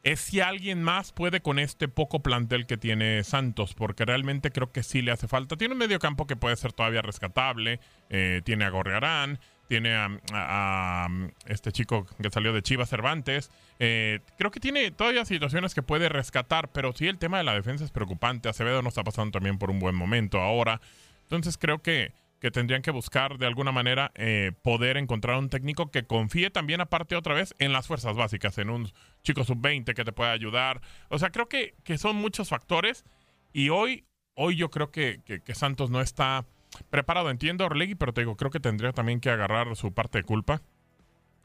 es 0.03 0.20
si 0.20 0.39
alguien 0.39 0.81
más 0.81 1.12
puede 1.12 1.41
con 1.41 1.60
este 1.60 1.88
poco 1.88 2.22
plantel 2.22 2.65
que 2.65 2.77
tiene 2.77 3.24
Santos, 3.24 3.74
porque 3.75 4.05
realmente 4.05 4.51
creo 4.51 4.72
que 4.72 4.84
sí 4.84 5.01
le 5.01 5.12
hace 5.12 5.27
falta. 5.27 5.58
Tiene 5.58 5.74
un 5.74 5.79
medio 5.79 6.00
campo 6.00 6.25
que 6.27 6.36
puede 6.36 6.55
ser 6.55 6.74
todavía 6.74 7.01
rescatable, 7.01 7.79
eh, 8.10 8.41
tiene 8.43 8.65
a 8.65 8.70
Gorrearán, 8.70 9.39
tiene 9.67 9.96
a, 9.96 11.08
este 11.46 11.72
chico 11.72 12.05
que 12.22 12.29
salió 12.29 12.51
de 12.51 12.62
Chivas 12.62 12.89
Cervantes. 12.89 13.51
Eh, 13.79 14.20
creo 14.38 14.51
que 14.51 14.60
tiene 14.60 14.91
todavía 14.91 15.24
situaciones 15.24 15.74
que 15.74 15.81
puede 15.81 16.10
rescatar, 16.10 16.70
pero 16.74 16.91
sí 16.91 17.08
el 17.08 17.17
tema 17.17 17.38
de 17.38 17.46
la 17.46 17.53
defensa 17.53 17.86
es 17.86 17.91
preocupante. 17.91 18.50
Acevedo 18.50 18.81
no 18.81 18.89
está 18.89 19.03
pasando 19.03 19.31
también 19.31 19.58
por 19.58 19.70
un 19.70 19.79
buen 19.79 19.96
momento 19.96 20.41
ahora. 20.41 20.81
Entonces 21.24 21.58
creo 21.58 21.79
que, 21.81 22.12
que 22.41 22.51
tendrían 22.51 22.81
que 22.81 22.91
buscar 22.91 23.38
de 23.38 23.46
alguna 23.46 23.72
manera 23.72 24.12
eh, 24.15 24.51
poder 24.63 24.98
encontrar 24.98 25.38
un 25.38 25.48
técnico 25.48 25.91
que 25.91 26.03
confíe 26.05 26.50
también 26.50 26.81
aparte 26.81 27.15
otra 27.15 27.36
vez 27.36 27.55
en 27.60 27.72
las 27.72 27.88
fuerzas 27.88 28.17
básicas, 28.17 28.58
en 28.58 28.72
un 28.72 28.91
chico 29.23 29.43
sub-20 29.43 29.93
que 29.93 30.03
te 30.03 30.11
pueda 30.11 30.31
ayudar. 30.31 30.81
O 31.09 31.19
sea, 31.19 31.29
creo 31.29 31.47
que, 31.47 31.75
que 31.83 31.97
son 31.97 32.15
muchos 32.15 32.49
factores 32.49 33.05
y 33.53 33.69
hoy, 33.69 34.05
hoy 34.35 34.55
yo 34.55 34.69
creo 34.69 34.91
que, 34.91 35.21
que 35.25 35.55
Santos 35.55 35.89
no 35.89 36.01
está 36.01 36.45
preparado. 36.89 37.29
Entiendo 37.29 37.65
Orlegui, 37.65 37.95
pero 37.95 38.13
te 38.13 38.21
digo, 38.21 38.35
creo 38.35 38.51
que 38.51 38.59
tendría 38.59 38.91
también 38.93 39.19
que 39.19 39.29
agarrar 39.29 39.75
su 39.75 39.93
parte 39.93 40.19
de 40.19 40.23
culpa 40.23 40.61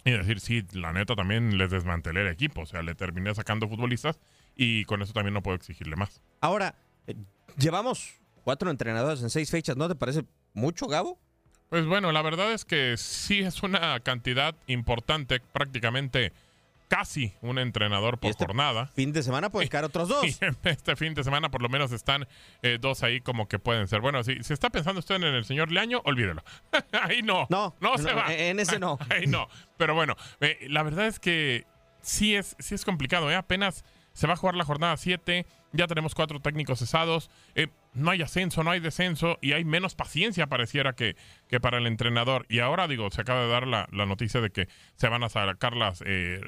y 0.04 0.12
decir, 0.12 0.40
sí, 0.40 0.64
la 0.72 0.92
neta 0.92 1.16
también 1.16 1.58
les 1.58 1.70
desmantelé 1.70 2.22
el 2.22 2.28
equipo. 2.28 2.62
O 2.62 2.66
sea, 2.66 2.82
le 2.82 2.94
terminé 2.94 3.34
sacando 3.34 3.68
futbolistas 3.68 4.20
y 4.54 4.84
con 4.84 5.02
eso 5.02 5.12
también 5.12 5.34
no 5.34 5.42
puedo 5.42 5.56
exigirle 5.56 5.96
más. 5.96 6.22
Ahora, 6.40 6.76
eh, 7.06 7.16
llevamos 7.58 8.14
cuatro 8.44 8.70
entrenadores 8.70 9.22
en 9.22 9.30
seis 9.30 9.50
fechas. 9.50 9.76
¿No 9.76 9.88
te 9.88 9.96
parece 9.96 10.24
mucho, 10.54 10.86
Gabo? 10.86 11.18
Pues 11.68 11.84
bueno, 11.86 12.12
la 12.12 12.22
verdad 12.22 12.52
es 12.52 12.64
que 12.64 12.96
sí 12.96 13.40
es 13.40 13.64
una 13.64 13.98
cantidad 14.00 14.54
importante, 14.68 15.40
prácticamente 15.40 16.32
casi 16.88 17.34
un 17.40 17.58
entrenador 17.58 18.18
por 18.18 18.30
este 18.30 18.46
jornada. 18.46 18.86
Fin 18.94 19.12
de 19.12 19.22
semana 19.22 19.50
pueden 19.50 19.68
caer 19.68 19.84
otros 19.84 20.08
dos. 20.10 20.24
Y 20.24 20.36
este 20.64 20.96
fin 20.96 21.14
de 21.14 21.24
semana 21.24 21.50
por 21.50 21.62
lo 21.62 21.68
menos 21.68 21.92
están 21.92 22.26
eh, 22.62 22.78
dos 22.80 23.02
ahí 23.02 23.20
como 23.20 23.48
que 23.48 23.58
pueden 23.58 23.88
ser. 23.88 24.00
Bueno, 24.00 24.22
si, 24.22 24.42
si 24.42 24.52
está 24.52 24.70
pensando 24.70 25.00
usted 25.00 25.16
en 25.16 25.24
el 25.24 25.44
señor 25.44 25.70
Leaño, 25.72 26.00
olvídelo. 26.04 26.42
ahí 27.02 27.22
no. 27.22 27.46
No, 27.50 27.74
no 27.80 27.98
se 27.98 28.12
va. 28.12 28.32
En 28.32 28.60
ese 28.60 28.78
no. 28.78 28.98
ahí 29.10 29.26
no. 29.26 29.48
Pero 29.76 29.94
bueno, 29.94 30.16
eh, 30.40 30.66
la 30.68 30.82
verdad 30.82 31.06
es 31.06 31.18
que 31.18 31.66
sí 32.02 32.34
es, 32.34 32.56
sí 32.58 32.74
es 32.74 32.84
complicado. 32.84 33.30
¿eh? 33.30 33.34
Apenas 33.34 33.84
se 34.12 34.26
va 34.26 34.34
a 34.34 34.36
jugar 34.36 34.54
la 34.54 34.64
jornada 34.64 34.96
7. 34.96 35.46
Ya 35.72 35.86
tenemos 35.86 36.14
cuatro 36.14 36.40
técnicos 36.40 36.78
cesados. 36.78 37.30
Eh, 37.54 37.68
no 37.96 38.10
hay 38.10 38.22
ascenso, 38.22 38.62
no 38.62 38.70
hay 38.70 38.80
descenso 38.80 39.38
y 39.40 39.52
hay 39.52 39.64
menos 39.64 39.94
paciencia, 39.94 40.46
pareciera 40.46 40.92
que, 40.92 41.16
que 41.48 41.60
para 41.60 41.78
el 41.78 41.86
entrenador. 41.86 42.46
Y 42.48 42.60
ahora, 42.60 42.86
digo, 42.88 43.10
se 43.10 43.20
acaba 43.22 43.42
de 43.42 43.48
dar 43.48 43.66
la, 43.66 43.86
noticia 43.90 44.40
de 44.40 44.50
que 44.50 44.68
se 44.94 45.08
van 45.08 45.24
a 45.24 45.28
sacar 45.28 45.76
las 45.76 46.02
eh, 46.06 46.40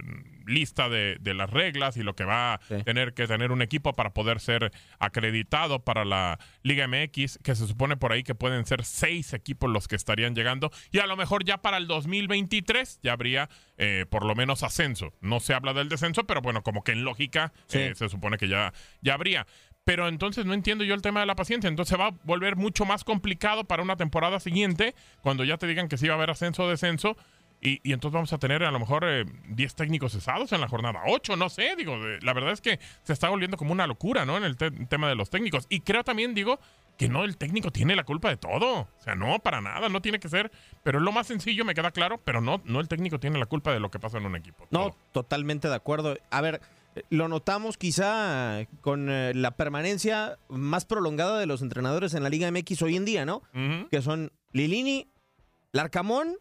lista 0.47 0.89
de, 0.89 1.17
de, 1.21 1.35
las 1.35 1.51
reglas 1.51 1.97
y 1.97 2.03
lo 2.03 2.15
que 2.15 2.25
va 2.25 2.55
a 2.55 2.59
tener 2.85 3.15
que 3.15 3.27
tener 3.27 3.51
un 3.51 3.63
equipo 3.63 3.95
para 3.95 4.11
poder 4.11 4.41
ser 4.41 4.73
acreditado 4.99 5.85
para 5.85 6.05
la 6.05 6.39
Liga 6.63 6.87
MX, 6.87 7.39
que 7.43 7.55
se 7.55 7.67
supone 7.67 7.97
por 7.97 8.13
ahí 8.13 8.23
que 8.23 8.35
pueden 8.35 8.67
ser 8.67 8.85
seis 8.85 9.33
equipos 9.33 9.71
los 9.71 9.89
que 9.89 9.97
estarían 9.97 10.35
llegando. 10.35 10.71
Y 10.93 10.99
a 10.99 11.07
lo 11.07 11.17
mejor 11.17 11.45
ya 11.45 11.59
para 11.59 11.79
el 11.79 11.87
2023 11.87 13.01
ya 13.03 13.13
habría 13.13 13.49
eh, 13.77 14.07
por 14.11 14.25
lo 14.25 14.35
menos 14.35 14.63
ascenso. 14.63 15.13
No 15.21 15.41
se 15.41 15.55
habla 15.55 15.73
del 15.73 15.89
descenso, 15.89 16.25
pero 16.25 16.43
bueno, 16.43 16.63
como 16.63 16.83
que 16.83 16.93
en 16.93 17.05
lógica 17.05 17.53
eh, 17.73 17.93
se 17.95 18.09
supone 18.09 18.37
que 18.37 18.49
ya, 18.49 18.73
ya 19.01 19.15
habría. 19.15 19.47
Pero 19.89 20.07
entonces 20.07 20.45
no 20.45 20.53
entiendo 20.53 20.85
yo 20.85 20.93
el 20.93 21.01
tema 21.01 21.21
de 21.21 21.25
la 21.25 21.35
paciencia. 21.35 21.67
Entonces 21.67 21.99
va 21.99 22.09
a 22.09 22.15
volver 22.25 22.57
mucho 22.57 22.85
más 22.85 23.05
complicado 23.05 23.65
para 23.65 23.83
una 23.83 23.97
temporada 23.97 24.39
siguiente, 24.39 24.95
cuando 25.23 25.45
ya 25.45 25.57
te 25.57 25.67
digan 25.67 25.89
que 25.89 25.97
sí 25.97 26.07
va 26.07 26.13
a 26.13 26.17
haber 26.19 26.29
ascenso 26.29 26.65
o 26.65 26.69
descenso. 26.69 27.17
Y, 27.63 27.81
entonces 27.91 28.13
vamos 28.13 28.31
a 28.35 28.39
tener 28.39 28.63
a 28.65 28.71
lo 28.71 28.81
mejor 28.81 29.07
10 29.49 29.73
eh, 29.73 29.75
técnicos 29.75 30.13
cesados 30.13 30.53
en 30.53 30.61
la 30.61 30.69
jornada 30.69 31.01
8, 31.07 31.37
no 31.37 31.49
sé, 31.49 31.75
digo, 31.75 31.97
la 31.97 32.35
verdad 32.35 32.53
es 32.53 32.61
que 32.61 32.79
se 33.03 33.15
está 33.15 33.31
volviendo 33.31 33.57
como 33.57 33.73
una 33.73 33.87
locura, 33.87 34.27
¿no? 34.27 34.37
En 34.37 34.45
el 34.45 34.59
tema 34.59 35.09
de 35.09 35.15
los 35.15 35.31
técnicos. 35.31 35.65
Y 35.71 35.81
creo 35.81 36.05
también, 36.05 36.35
digo, 36.35 36.61
que 36.99 37.09
no, 37.09 37.25
el 37.25 37.39
técnico 37.39 37.71
tiene 37.71 37.97
la 37.97 38.05
culpa 38.05 38.29
de 38.29 38.37
todo. 38.37 38.81
O 38.81 39.03
sea, 39.03 39.15
no, 39.15 39.39
para 39.39 39.63
nada, 39.63 39.89
no 39.89 40.03
tiene 40.03 40.21
que 40.21 40.29
ser. 40.29 40.51
Pero 40.83 40.99
es 40.99 41.05
lo 41.05 41.13
más 41.13 41.29
sencillo, 41.29 41.65
me 41.65 41.75
queda 41.75 41.93
claro, 41.93 42.21
pero 42.23 42.43
no, 42.43 42.61
no 42.67 42.81
el 42.81 42.89
técnico 42.89 43.19
tiene 43.19 43.39
la 43.39 43.47
culpa 43.47 43.73
de 43.73 43.81
lo 43.81 43.91
que 43.91 43.99
pasa 43.99 44.19
en 44.19 44.27
un 44.27 44.37
equipo. 44.37 44.67
No, 44.71 44.95
totalmente 45.13 45.69
de 45.69 45.77
acuerdo. 45.77 46.19
A 46.31 46.41
ver, 46.43 46.61
lo 47.11 47.29
notamos 47.29 47.77
quizá 47.77 48.67
con 48.81 49.09
eh, 49.11 49.33
la 49.35 49.53
permanencia 49.57 50.39
más 50.49 50.85
prolongada 50.85 51.39
de 51.39 51.47
los 51.47 51.63
entrenadores 51.63 52.15
en 52.15 52.23
la 52.23 52.29
Liga 52.29 52.51
MX 52.51 52.83
hoy 52.83 52.97
en 52.97 53.05
día, 53.05 53.25
¿no? 53.25 53.43
Que 53.91 54.03
son 54.03 54.33
Lilini, 54.53 55.09
Larcamón 55.73 56.37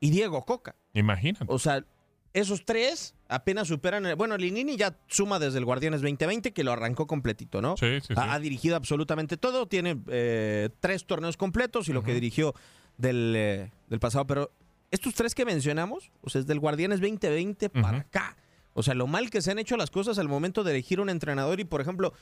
y 0.00 0.10
Diego 0.10 0.44
Coca. 0.44 0.74
Imagínate. 0.94 1.44
O 1.48 1.58
sea, 1.58 1.84
esos 2.32 2.64
tres 2.64 3.14
apenas 3.28 3.68
superan. 3.68 4.16
bueno, 4.16 4.36
Lilini 4.36 4.76
ya 4.76 4.96
suma 5.06 5.38
desde 5.38 5.58
el 5.58 5.64
Guardianes 5.64 6.00
2020, 6.00 6.52
que 6.52 6.64
lo 6.64 6.72
arrancó 6.72 7.06
completito, 7.06 7.60
¿no? 7.60 7.76
Sí, 7.76 8.00
sí, 8.00 8.14
Ha, 8.16 8.38
dirigido 8.38 8.76
absolutamente 8.76 9.36
todo. 9.36 9.66
Tiene 9.66 10.00
eh, 10.08 10.70
tres 10.80 11.06
torneos 11.06 11.36
completos 11.36 11.88
y 11.88 11.92
lo 11.92 12.02
que 12.02 12.14
dirigió 12.14 12.54
del, 12.96 13.34
eh, 13.36 13.70
del 13.88 14.00
pasado. 14.00 14.26
Pero 14.26 14.50
estos 14.90 15.14
tres 15.14 15.34
que 15.34 15.44
mencionamos, 15.44 16.10
o 16.22 16.30
sea, 16.30 16.40
es 16.40 16.46
del 16.46 16.60
Guardianes 16.60 17.00
2020 17.00 17.70
para 17.70 17.98
acá. 17.98 18.36
O 18.74 18.82
sea, 18.82 18.94
lo 18.94 19.06
mal 19.06 19.30
que 19.30 19.42
se 19.42 19.50
han 19.50 19.58
hecho 19.58 19.76
las 19.76 19.90
cosas 19.90 20.18
al 20.18 20.28
momento 20.28 20.64
de 20.64 20.72
elegir 20.72 21.00
un 21.00 21.10
entrenador 21.10 21.58
y, 21.60 21.64
por 21.64 21.80
ejemplo, 21.80 22.12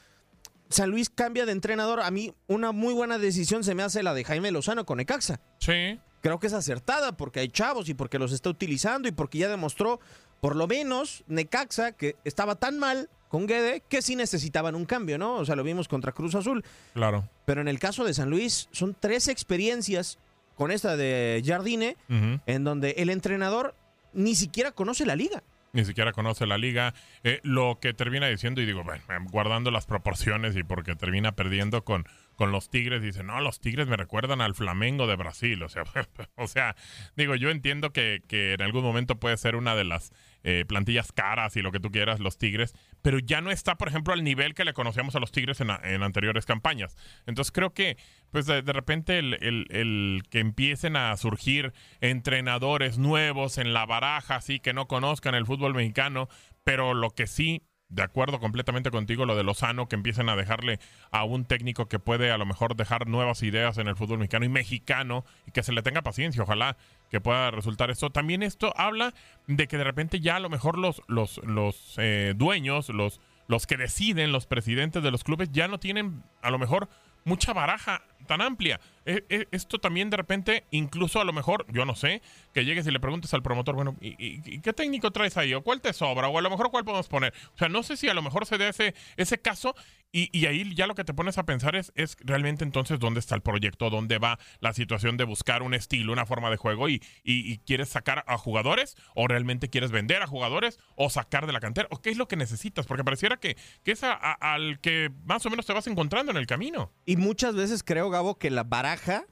San 0.68 0.90
Luis 0.90 1.10
cambia 1.10 1.46
de 1.46 1.52
entrenador. 1.52 2.00
A 2.00 2.10
mí 2.10 2.34
una 2.46 2.72
muy 2.72 2.94
buena 2.94 3.18
decisión 3.18 3.64
se 3.64 3.74
me 3.74 3.82
hace 3.82 4.02
la 4.02 4.14
de 4.14 4.24
Jaime 4.24 4.50
Lozano 4.50 4.86
con 4.86 5.00
Ecaxa. 5.00 5.40
Sí. 5.58 6.00
Creo 6.22 6.40
que 6.40 6.48
es 6.48 6.52
acertada 6.52 7.16
porque 7.16 7.40
hay 7.40 7.48
chavos 7.48 7.88
y 7.88 7.94
porque 7.94 8.18
los 8.18 8.32
está 8.32 8.50
utilizando 8.50 9.08
y 9.08 9.12
porque 9.12 9.38
ya 9.38 9.48
demostró, 9.48 10.00
por 10.40 10.56
lo 10.56 10.66
menos, 10.66 11.24
Necaxa, 11.28 11.92
que 11.92 12.16
estaba 12.24 12.56
tan 12.56 12.78
mal 12.78 13.08
con 13.28 13.46
Guede 13.46 13.82
que 13.88 14.02
sí 14.02 14.16
necesitaban 14.16 14.74
un 14.74 14.86
cambio, 14.86 15.18
¿no? 15.18 15.36
O 15.36 15.44
sea, 15.44 15.56
lo 15.56 15.62
vimos 15.62 15.88
contra 15.88 16.12
Cruz 16.12 16.34
Azul. 16.34 16.64
Claro. 16.94 17.28
Pero 17.44 17.60
en 17.60 17.68
el 17.68 17.78
caso 17.78 18.04
de 18.04 18.14
San 18.14 18.30
Luis, 18.30 18.68
son 18.72 18.96
tres 18.98 19.28
experiencias 19.28 20.18
con 20.56 20.70
esta 20.70 20.96
de 20.96 21.42
Jardine, 21.44 21.96
en 22.08 22.64
donde 22.64 22.92
el 22.92 23.10
entrenador 23.10 23.74
ni 24.14 24.34
siquiera 24.34 24.72
conoce 24.72 25.04
la 25.04 25.14
liga 25.14 25.42
ni 25.76 25.84
siquiera 25.84 26.12
conoce 26.12 26.46
la 26.46 26.58
liga. 26.58 26.94
Eh, 27.22 27.40
lo 27.44 27.78
que 27.80 27.92
termina 27.92 28.26
diciendo, 28.26 28.60
y 28.60 28.66
digo, 28.66 28.82
bueno, 28.82 29.02
guardando 29.30 29.70
las 29.70 29.86
proporciones 29.86 30.56
y 30.56 30.62
porque 30.62 30.96
termina 30.96 31.32
perdiendo 31.32 31.84
con, 31.84 32.06
con 32.34 32.50
los 32.50 32.70
Tigres, 32.70 33.02
dice, 33.02 33.22
no, 33.22 33.40
los 33.40 33.60
Tigres 33.60 33.86
me 33.86 33.96
recuerdan 33.96 34.40
al 34.40 34.54
Flamengo 34.54 35.06
de 35.06 35.16
Brasil. 35.16 35.62
O 35.62 35.68
sea, 35.68 35.84
o 36.36 36.48
sea 36.48 36.74
digo, 37.14 37.36
yo 37.36 37.50
entiendo 37.50 37.92
que, 37.92 38.22
que 38.26 38.54
en 38.54 38.62
algún 38.62 38.82
momento 38.82 39.20
puede 39.20 39.36
ser 39.36 39.54
una 39.54 39.76
de 39.76 39.84
las 39.84 40.12
eh, 40.48 40.64
plantillas 40.64 41.10
caras 41.10 41.56
y 41.56 41.60
lo 41.60 41.72
que 41.72 41.80
tú 41.80 41.90
quieras, 41.90 42.20
los 42.20 42.38
Tigres, 42.38 42.72
pero 43.02 43.18
ya 43.18 43.40
no 43.40 43.50
está, 43.50 43.74
por 43.74 43.88
ejemplo, 43.88 44.14
al 44.14 44.22
nivel 44.22 44.54
que 44.54 44.64
le 44.64 44.74
conocíamos 44.74 45.16
a 45.16 45.18
los 45.18 45.32
Tigres 45.32 45.60
en, 45.60 45.70
anteriores 45.70 46.46
campañas. 46.46 46.96
Entonces 47.26 47.50
creo 47.50 47.74
que, 47.74 47.96
pues 48.30 48.46
de, 48.46 48.62
repente, 48.62 49.18
el, 49.18 50.22
que 50.30 50.38
empiecen 50.38 50.94
a 50.94 51.16
surgir 51.16 51.72
entrenadores 52.00 52.96
nuevos 52.96 53.58
en 53.58 53.72
la 53.72 53.86
baraja, 53.86 54.36
así 54.36 54.60
que 54.60 54.72
no 54.72 54.86
conozcan 54.86 55.34
el 55.34 55.46
fútbol 55.46 55.74
mexicano, 55.74 56.28
pero 56.62 56.94
lo 56.94 57.10
que 57.10 57.26
sí 57.26 57.64
de 57.88 58.02
acuerdo 58.02 58.40
completamente 58.40 58.90
contigo 58.90 59.26
lo 59.26 59.36
de 59.36 59.44
Lozano, 59.44 59.88
que 59.88 59.96
empiecen 59.96 60.28
a 60.28 60.36
dejarle 60.36 60.80
a 61.10 61.24
un 61.24 61.44
técnico 61.44 61.86
que 61.86 61.98
puede 61.98 62.30
a 62.30 62.38
lo 62.38 62.46
mejor 62.46 62.76
dejar 62.76 63.06
nuevas 63.06 63.42
ideas 63.42 63.78
en 63.78 63.86
el 63.88 63.96
fútbol 63.96 64.18
mexicano 64.18 64.44
y 64.44 64.48
mexicano 64.48 65.24
y 65.46 65.52
que 65.52 65.62
se 65.62 65.72
le 65.72 65.82
tenga 65.82 66.02
paciencia, 66.02 66.42
ojalá 66.42 66.76
que 67.10 67.20
pueda 67.20 67.50
resultar 67.50 67.90
esto. 67.90 68.10
También 68.10 68.42
esto 68.42 68.72
habla 68.76 69.14
de 69.46 69.68
que 69.68 69.78
de 69.78 69.84
repente 69.84 70.20
ya 70.20 70.36
a 70.36 70.40
lo 70.40 70.48
mejor 70.48 70.78
los, 70.78 71.02
los, 71.08 71.38
los 71.44 71.94
eh, 71.98 72.34
dueños, 72.36 72.88
los, 72.88 73.20
los 73.48 73.66
que 73.66 73.76
deciden, 73.76 74.32
los 74.32 74.46
presidentes 74.46 75.02
de 75.02 75.10
los 75.10 75.24
clubes, 75.24 75.50
ya 75.52 75.68
no 75.68 75.78
tienen 75.78 76.22
a 76.42 76.50
lo 76.50 76.58
mejor 76.58 76.88
mucha 77.24 77.52
baraja 77.52 78.02
tan 78.26 78.40
amplia. 78.40 78.80
E- 79.04 79.24
e- 79.28 79.46
esto 79.52 79.78
también 79.78 80.10
de 80.10 80.16
repente, 80.16 80.64
incluso 80.70 81.20
a 81.20 81.24
lo 81.24 81.32
mejor, 81.32 81.64
yo 81.72 81.84
no 81.84 81.94
sé, 81.94 82.22
que 82.52 82.64
llegues 82.64 82.86
y 82.86 82.90
le 82.90 83.00
preguntes 83.00 83.32
al 83.34 83.42
promotor, 83.42 83.74
bueno, 83.74 83.96
¿y, 84.00 84.60
qué 84.60 84.72
técnico 84.72 85.10
traes 85.10 85.36
ahí? 85.36 85.54
¿O 85.54 85.62
cuál 85.62 85.80
te 85.80 85.92
sobra? 85.92 86.28
O 86.28 86.38
a 86.38 86.42
lo 86.42 86.50
mejor 86.50 86.70
cuál 86.70 86.84
podemos 86.84 87.08
poner. 87.08 87.32
O 87.54 87.58
sea, 87.58 87.68
no 87.68 87.82
sé 87.82 87.96
si 87.96 88.08
a 88.08 88.14
lo 88.14 88.22
mejor 88.22 88.46
se 88.46 88.58
dé 88.58 88.68
ese, 88.68 88.94
ese 89.16 89.38
caso 89.38 89.74
y, 90.12 90.30
y 90.36 90.46
ahí 90.46 90.74
ya 90.74 90.86
lo 90.86 90.94
que 90.94 91.04
te 91.04 91.12
pones 91.12 91.36
a 91.36 91.44
pensar 91.44 91.76
es, 91.76 91.92
es 91.94 92.16
realmente 92.20 92.64
entonces 92.64 92.98
dónde 92.98 93.20
está 93.20 93.34
el 93.34 93.42
proyecto, 93.42 93.90
dónde 93.90 94.18
va 94.18 94.38
la 94.60 94.72
situación 94.72 95.16
de 95.16 95.24
buscar 95.24 95.62
un 95.62 95.74
estilo, 95.74 96.12
una 96.12 96.26
forma 96.26 96.48
de 96.50 96.56
juego 96.56 96.88
y, 96.88 97.02
y- 97.22 97.58
quieres 97.66 97.88
sacar 97.88 98.24
a 98.28 98.38
jugadores 98.38 98.96
o 99.14 99.26
realmente 99.26 99.68
quieres 99.68 99.90
vender 99.90 100.22
a 100.22 100.26
jugadores 100.26 100.78
o 100.94 101.10
sacar 101.10 101.46
de 101.46 101.52
la 101.52 101.60
cantera 101.60 101.88
o 101.90 102.00
qué 102.00 102.10
es 102.10 102.16
lo 102.16 102.28
que 102.28 102.36
necesitas, 102.36 102.86
porque 102.86 103.02
pareciera 103.04 103.36
que, 103.38 103.56
que 103.82 103.92
es 103.92 104.02
al 104.04 104.78
que 104.80 105.10
más 105.24 105.44
o 105.46 105.50
menos 105.50 105.66
te 105.66 105.72
vas 105.72 105.86
encontrando 105.86 106.30
en 106.32 106.38
el 106.38 106.46
camino. 106.46 106.92
Y 107.04 107.16
muchas 107.16 107.54
veces 107.54 107.82
creo, 107.82 108.05
Gabo, 108.10 108.36
que 108.38 108.50
la 108.50 108.64
baraja 108.64 109.24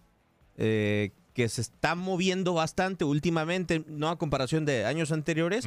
eh, 0.56 1.10
que 1.34 1.48
se 1.48 1.60
está 1.60 1.94
moviendo 1.96 2.54
bastante 2.54 3.04
últimamente, 3.04 3.84
no 3.88 4.08
a 4.08 4.18
comparación 4.18 4.64
de 4.64 4.86
años 4.86 5.10
anteriores, 5.10 5.66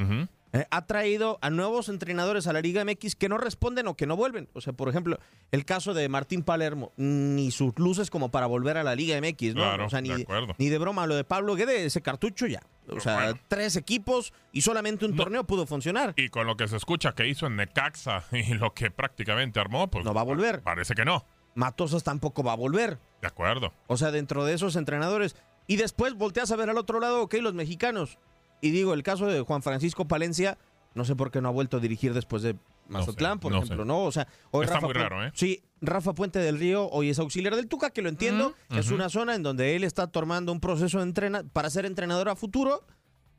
eh, 0.54 0.66
ha 0.72 0.86
traído 0.86 1.40
a 1.42 1.50
nuevos 1.50 1.90
entrenadores 1.90 2.48
a 2.48 2.54
la 2.54 2.62
Liga 2.62 2.86
MX 2.86 3.16
que 3.18 3.28
no 3.28 3.38
responden 3.38 3.86
o 3.88 3.98
que 3.98 4.08
no 4.08 4.16
vuelven. 4.16 4.48
O 4.54 4.62
sea, 4.62 4.72
por 4.72 4.88
ejemplo, 4.88 5.20
el 5.52 5.66
caso 5.66 5.94
de 5.94 6.08
Martín 6.08 6.44
Palermo, 6.44 6.94
ni 6.96 7.52
sus 7.52 7.78
luces 7.78 8.10
como 8.10 8.30
para 8.32 8.46
volver 8.48 8.78
a 8.78 8.84
la 8.86 8.96
Liga 8.96 9.20
MX, 9.20 9.56
¿no? 9.56 9.62
Claro, 9.64 9.88
o 9.88 9.90
sea, 9.90 10.00
ni 10.00 10.08
de 10.08 10.22
acuerdo. 10.22 10.56
ni 10.58 10.70
de 10.70 10.78
broma 10.78 11.06
lo 11.06 11.16
de 11.18 11.26
Pablo 11.26 11.56
Guede, 11.56 11.84
ese 11.86 12.02
cartucho 12.02 12.48
ya. 12.48 12.62
O 12.90 13.02
sea, 13.02 13.34
tres 13.50 13.76
equipos 13.76 14.32
y 14.54 14.62
solamente 14.62 15.06
un 15.06 15.18
torneo 15.18 15.44
pudo 15.44 15.66
funcionar. 15.68 16.14
Y 16.16 16.30
con 16.30 16.48
lo 16.48 16.56
que 16.56 16.70
se 16.70 16.78
escucha 16.78 17.12
que 17.14 17.28
hizo 17.28 17.46
en 17.48 17.58
Necaxa 17.58 18.24
y 18.32 18.54
lo 18.54 18.74
que 18.74 18.90
prácticamente 18.90 19.60
armó, 19.60 19.90
pues 19.90 20.06
No 20.06 20.14
va 20.14 20.22
a 20.22 20.24
volver. 20.24 20.62
parece 20.62 20.96
que 20.96 21.04
no. 21.04 21.26
Matosas 21.58 22.04
tampoco 22.04 22.44
va 22.44 22.54
a 22.54 22.56
volver. 22.56 23.00
De 23.20 23.28
acuerdo. 23.28 23.74
O 23.88 23.98
sea, 23.98 24.12
dentro 24.12 24.46
de 24.46 24.54
esos 24.54 24.76
entrenadores. 24.76 25.36
Y 25.66 25.78
después 25.78 26.14
volteas 26.14 26.52
a 26.52 26.56
ver 26.56 26.70
al 26.70 26.78
otro 26.78 27.00
lado, 27.00 27.24
ok, 27.24 27.34
los 27.42 27.56
mexicanos. 27.56 28.20
Y 28.62 28.70
digo, 28.70 28.94
el 28.94 29.02
caso 29.02 29.26
de 29.26 29.42
Juan 29.42 29.64
Francisco 29.64 30.08
Palencia, 30.08 30.60
no 30.94 31.04
sé 31.04 31.16
por 31.16 31.32
qué 31.32 31.42
no 31.42 31.50
ha 31.50 31.52
vuelto 31.52 31.78
a 31.78 31.80
dirigir 31.80 32.14
después 32.14 32.44
de 32.44 32.56
Mazatlán, 32.88 33.40
por 33.40 33.52
no 33.52 33.58
ejemplo, 33.58 33.84
sé. 33.84 33.88
¿no? 33.88 34.04
O 34.04 34.12
sea, 34.12 34.28
hoy 34.52 34.66
Está 34.66 34.76
Rafa 34.76 34.86
muy 34.86 34.94
raro, 34.94 35.26
¿eh? 35.26 35.32
Sí, 35.34 35.64
Rafa 35.82 36.14
Puente 36.14 36.38
del 36.38 36.60
Río 36.60 36.88
hoy 36.90 37.10
es 37.10 37.18
auxiliar 37.18 37.56
del 37.56 37.68
Tuca, 37.68 37.90
que 37.90 38.04
lo 38.04 38.10
entiendo. 38.10 38.54
Es 38.70 38.92
una 38.92 39.10
zona 39.10 39.34
en 39.34 39.42
donde 39.42 39.76
él 39.76 39.84
está 39.84 40.06
tomando 40.06 40.52
un 40.52 40.60
proceso 40.60 41.00
de 41.00 41.06
entrena 41.06 41.44
para 41.54 41.72
ser 41.72 41.88
entrenador 41.88 42.30
a 42.30 42.36
futuro 42.36 42.86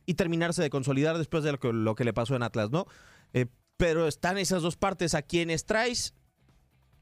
y 0.06 0.14
terminarse 0.14 0.60
de 0.60 0.70
consolidar 0.70 1.18
después 1.18 1.44
de 1.44 1.52
lo 1.52 1.60
que, 1.60 1.72
lo 1.72 1.94
que 1.94 2.04
le 2.04 2.12
pasó 2.12 2.34
en 2.34 2.42
Atlas, 2.42 2.70
¿no? 2.70 2.86
Eh, 3.32 3.46
pero 3.76 4.08
están 4.08 4.38
esas 4.38 4.62
dos 4.62 4.76
partes 4.76 5.14
a 5.14 5.22
quienes 5.22 5.66
traes 5.66 6.14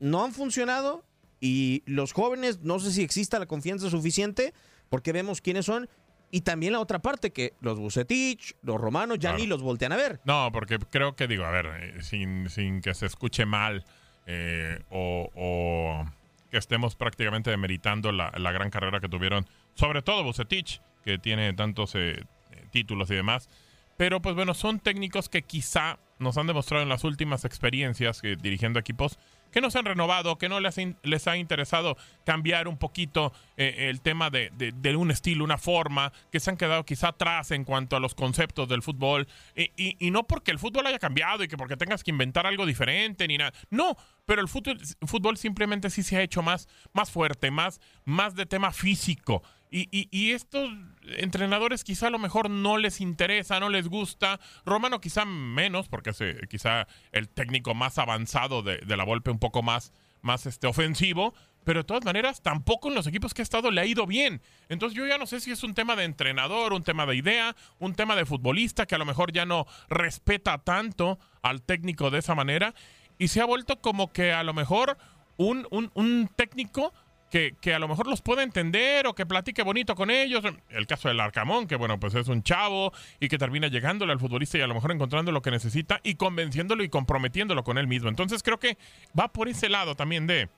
no 0.01 0.25
han 0.25 0.33
funcionado 0.33 1.05
y 1.41 1.83
los 1.87 2.13
jóvenes 2.13 2.61
no 2.63 2.79
sé 2.79 2.91
si 2.93 3.03
exista 3.03 3.39
la 3.39 3.47
confianza 3.47 3.91
suficiente 3.91 4.55
porque 4.89 5.13
vemos 5.13 5.41
quiénes 5.41 5.67
son 5.67 5.89
y 6.31 6.41
también 6.41 6.73
la 6.73 6.81
otra 6.81 6.99
parte 7.01 7.31
que 7.33 7.55
los 7.61 7.79
Bucetich, 7.79 8.57
los 8.63 8.81
romanos 8.81 9.19
ya 9.19 9.31
Claro. 9.31 9.39
ni 9.39 9.47
los 9.47 9.63
voltean 9.63 9.93
a 9.93 9.97
ver. 9.97 10.21
No, 10.25 10.51
porque 10.53 10.79
creo 10.79 11.15
que 11.15 11.29
digo, 11.29 11.45
a 11.45 11.51
ver, 11.51 11.67
eh, 11.67 12.03
sin, 12.03 12.49
sin 12.51 12.81
que 12.81 12.95
se 12.95 13.07
escuche 13.07 13.47
mal 13.47 13.85
eh, 14.27 14.81
o, 14.91 15.31
o 15.37 16.05
que 16.51 16.59
estemos 16.59 16.97
prácticamente 16.97 17.51
demeritando 17.51 18.11
la, 18.13 18.33
la 18.37 18.51
gran 18.53 18.71
carrera 18.71 18.99
que 19.01 19.09
tuvieron, 19.09 19.47
sobre 19.75 20.03
todo 20.03 20.25
Bucetich, 20.25 20.81
que 21.05 21.19
tiene 21.19 21.53
tantos 21.53 21.95
eh, 21.95 22.25
eh, 22.51 22.67
títulos 22.73 23.11
y 23.11 23.15
demás. 23.15 23.49
Pero 23.97 24.21
pues 24.21 24.35
bueno, 24.35 24.53
son 24.55 24.81
técnicos 24.81 25.29
que 25.29 25.43
quizá 25.43 25.99
nos 26.19 26.37
han 26.39 26.47
demostrado 26.49 26.83
en 26.83 26.89
las 26.89 27.05
últimas 27.05 27.45
experiencias 27.45 28.21
eh, 28.25 28.37
dirigiendo 28.41 28.79
equipos 28.81 29.19
que 29.51 29.61
no 29.61 29.71
se 29.71 29.79
han 29.79 29.85
renovado, 29.85 30.37
que 30.39 30.49
no 30.49 30.61
les, 30.61 30.77
les 31.03 31.27
ha 31.29 31.37
interesado 31.37 31.97
cambiar 32.25 32.69
un 32.69 32.77
poquito 32.79 33.33
eh, 33.57 33.89
el 33.91 34.01
tema 34.01 34.31
de, 34.31 34.51
de- 34.57 34.97
un 34.97 35.11
estilo, 35.11 35.45
una 35.45 35.59
forma, 35.59 36.13
que 36.33 36.41
se 36.41 36.51
han 36.51 36.57
quedado 36.57 36.85
quizá 36.85 37.09
atrás 37.09 37.51
en 37.51 37.65
cuanto 37.65 37.97
a 37.97 38.01
los 38.01 38.15
conceptos 38.15 38.69
del 38.69 38.83
fútbol. 38.83 39.27
Y, 39.55 39.71
y- 39.77 39.97
y 39.99 40.11
no 40.11 40.27
porque 40.27 40.51
el 40.51 40.59
fútbol 40.59 40.87
haya 40.87 40.99
cambiado 40.99 41.45
y 41.45 41.49
que 41.49 41.57
porque 41.57 41.77
tengas 41.77 42.03
que 42.03 42.11
inventar 42.11 42.47
algo 42.47 42.65
diferente 42.67 43.29
ni 43.29 43.37
nada. 43.39 43.53
No, 43.71 43.97
pero 44.25 44.41
el 44.43 44.49
fútbol, 44.49 44.79
fútbol 45.07 45.37
simplemente 45.37 45.91
sí 45.91 46.03
se 46.03 46.17
ha 46.17 46.23
hecho 46.23 46.43
más, 46.43 46.69
más 46.93 47.11
fuerte, 47.11 47.51
más, 47.51 47.81
más 48.05 48.35
de 48.35 48.47
tema 48.47 48.73
físico. 48.73 49.43
Y, 49.71 49.89
y- 49.91 50.09
y 50.11 50.33
estos 50.33 50.71
entrenadores 51.19 51.85
quizá 51.85 52.07
a 52.09 52.11
lo 52.11 52.19
mejor 52.19 52.51
no 52.51 52.79
les 52.79 53.01
interesa, 53.01 53.61
no 53.61 53.69
les 53.69 53.89
gusta. 53.89 54.41
Romano 54.65 55.01
quizá 55.01 55.25
menos, 55.25 55.89
porque 55.89 56.11
es 56.11 56.19
quizá 56.49 56.87
el 57.13 57.29
técnico 57.29 57.75
más 57.75 57.99
avanzado 57.99 58.63
de, 58.63 58.79
de 58.79 58.97
la 58.97 59.05
Volpe, 59.05 59.31
un 59.31 59.39
poco 59.39 59.63
más, 59.63 59.93
más 60.23 60.47
este, 60.47 60.67
ofensivo. 60.67 61.35
Pero 61.65 61.81
de 61.81 61.85
todas 61.85 62.05
maneras, 62.05 62.43
tampoco 62.43 62.89
en 62.89 62.95
los 62.95 63.09
equipos 63.09 63.35
que 63.35 63.43
ha 63.43 63.45
estado 63.45 63.73
le 63.73 63.81
ha 63.81 63.87
ido 63.87 64.07
bien. 64.07 64.41
Entonces 64.69 64.97
yo 64.97 65.05
ya 65.05 65.19
no 65.19 65.27
sé 65.27 65.41
si 65.41 65.51
es 65.51 65.65
un 65.65 65.75
tema 65.75 65.97
de 65.97 66.05
entrenador, 66.05 66.73
un 66.73 66.85
tema 66.85 67.07
de 67.07 67.17
idea, 67.17 67.57
un 67.81 67.95
tema 67.97 68.15
de 68.15 68.25
futbolista 68.25 68.87
que 68.87 68.95
a 68.95 68.99
lo 68.99 69.05
mejor 69.05 69.33
ya 69.33 69.47
no 69.47 69.67
respeta 69.89 70.59
tanto 70.59 71.19
al 71.43 71.63
técnico 71.63 72.11
de 72.11 72.21
esa 72.21 72.37
manera. 72.37 72.73
Y 73.19 73.29
se 73.29 73.41
ha 73.41 73.47
vuelto 73.47 73.81
como 73.81 74.13
que 74.13 74.33
a 74.33 74.45
lo 74.45 74.55
mejor 74.55 74.97
un, 75.39 75.67
un- 75.73 75.91
un 75.95 76.31
técnico 76.37 76.95
que, 77.31 77.55
que 77.61 77.75
a 77.75 77.79
lo 77.79 77.89
mejor 77.89 78.07
los 78.07 78.23
puede 78.23 78.43
entender 78.43 79.07
o 79.07 79.15
que 79.15 79.27
platique 79.27 79.62
bonito 79.62 79.95
con 79.95 80.11
ellos. 80.11 80.45
El 80.69 80.87
caso 80.87 81.09
del 81.09 81.21
Arcamón, 81.21 81.67
que 81.67 81.77
bueno, 81.77 81.99
pues 81.99 82.15
es 82.15 82.29
un 82.29 82.43
chavo 82.43 82.93
y 83.21 83.29
que 83.29 83.39
termina 83.39 83.69
llegándole 83.69 84.12
al 84.12 84.21
futbolista 84.21 84.59
y 84.59 84.61
a 84.61 84.67
lo 84.67 84.75
mejor 84.75 84.93
encontrando 84.93 85.33
lo 85.33 85.43
que 85.43 85.51
necesita 85.51 86.01
y 86.03 86.15
convenciéndolo 86.15 86.85
y 86.85 86.89
comprometiéndolo 86.89 87.65
con 87.65 87.79
él 87.79 87.87
mismo. 87.87 88.09
Entonces 88.09 88.43
creo 88.43 88.59
que 88.59 88.79
va 89.19 89.33
por 89.33 89.49
ese 89.49 89.69
lado 89.69 89.95
también 89.95 90.27
de, 90.27 90.49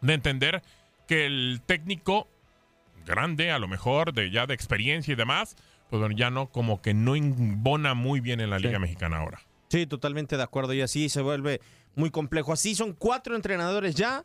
de 0.00 0.14
entender 0.14 0.62
que 1.06 1.26
el 1.26 1.62
técnico 1.64 2.28
grande, 3.06 3.52
a 3.52 3.58
lo 3.58 3.68
mejor, 3.68 4.12
de 4.12 4.30
ya 4.30 4.46
de 4.46 4.54
experiencia 4.54 5.12
y 5.12 5.16
demás, 5.16 5.56
pues 5.88 6.00
bueno, 6.00 6.16
ya 6.16 6.30
no, 6.30 6.48
como 6.48 6.82
que 6.82 6.94
no 6.94 7.14
embona 7.14 7.94
muy 7.94 8.20
bien 8.20 8.40
en 8.40 8.50
la 8.50 8.58
Liga 8.58 8.78
Mexicana 8.78 9.18
ahora. 9.18 9.40
Sí, 9.68 9.86
totalmente 9.86 10.36
de 10.36 10.42
acuerdo. 10.42 10.74
Y 10.74 10.80
así 10.80 11.08
se 11.08 11.22
vuelve 11.22 11.60
muy 11.94 12.10
complejo. 12.10 12.52
Así 12.52 12.74
son 12.74 12.92
cuatro 12.92 13.36
entrenadores 13.36 13.94
ya 13.94 14.24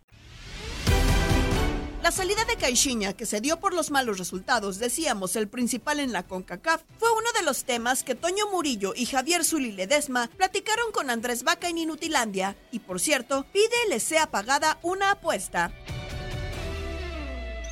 La 2.03 2.11
salida 2.11 2.43
de 2.45 2.55
Caixinha, 2.55 3.13
que 3.13 3.27
se 3.27 3.41
dio 3.41 3.59
por 3.59 3.75
los 3.75 3.91
malos 3.91 4.17
resultados, 4.17 4.79
decíamos 4.79 5.35
el 5.35 5.47
principal 5.47 5.99
en 5.99 6.11
la 6.11 6.23
CONCACAF, 6.23 6.81
fue 6.97 7.09
uno 7.11 7.31
de 7.37 7.43
los 7.43 7.63
temas 7.63 8.03
que 8.03 8.15
Toño 8.15 8.49
Murillo 8.51 8.93
y 8.95 9.05
Javier 9.05 9.45
Zuli 9.45 9.71
Ledesma 9.71 10.27
platicaron 10.35 10.91
con 10.91 11.11
Andrés 11.11 11.43
Vaca 11.43 11.69
en 11.69 11.77
Inutilandia. 11.77 12.55
Y 12.71 12.79
por 12.79 12.99
cierto, 12.99 13.45
pide 13.53 13.67
le 13.87 13.99
sea 13.99 14.31
pagada 14.31 14.79
una 14.81 15.11
apuesta. 15.11 15.71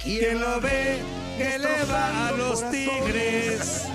¿Quién 0.04 0.40
lo 0.40 0.62
ve 0.62 1.00
que 1.40 1.58
le 1.58 1.84
va 1.86 2.28
a 2.28 2.32
los 2.34 2.70
tigres? 2.70 3.86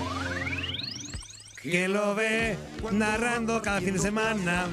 ¿Quién 1.61 1.93
lo 1.93 2.13
ve 2.13 2.57
narrando 2.91 3.61
cada 3.61 3.79
fin 3.79 3.93
de 3.93 3.99
semana? 3.99 4.67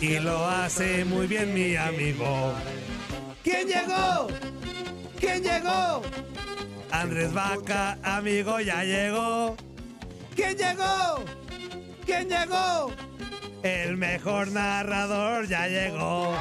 Y 0.00 0.18
lo 0.18 0.44
hace 0.46 1.04
muy 1.04 1.28
bien 1.28 1.54
mi 1.54 1.76
amigo. 1.76 2.54
¿Quién 3.42 3.68
llegó? 3.68 4.28
¿Quién 5.18 5.42
llegó? 5.42 6.02
Andrés 6.90 7.32
Vaca, 7.32 7.98
amigo, 8.02 8.60
ya 8.60 8.84
llegó. 8.84 9.56
¿Quién 10.34 10.56
llegó? 10.56 11.24
¿Quién 12.04 12.28
llegó? 12.28 12.92
El 13.62 13.96
mejor 13.96 14.48
narrador 14.48 15.46
ya 15.46 15.66
llegó. 15.68 16.34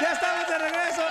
ya 0.00 0.12
estamos 0.12 0.48
de 0.48 0.58
regreso. 0.58 1.02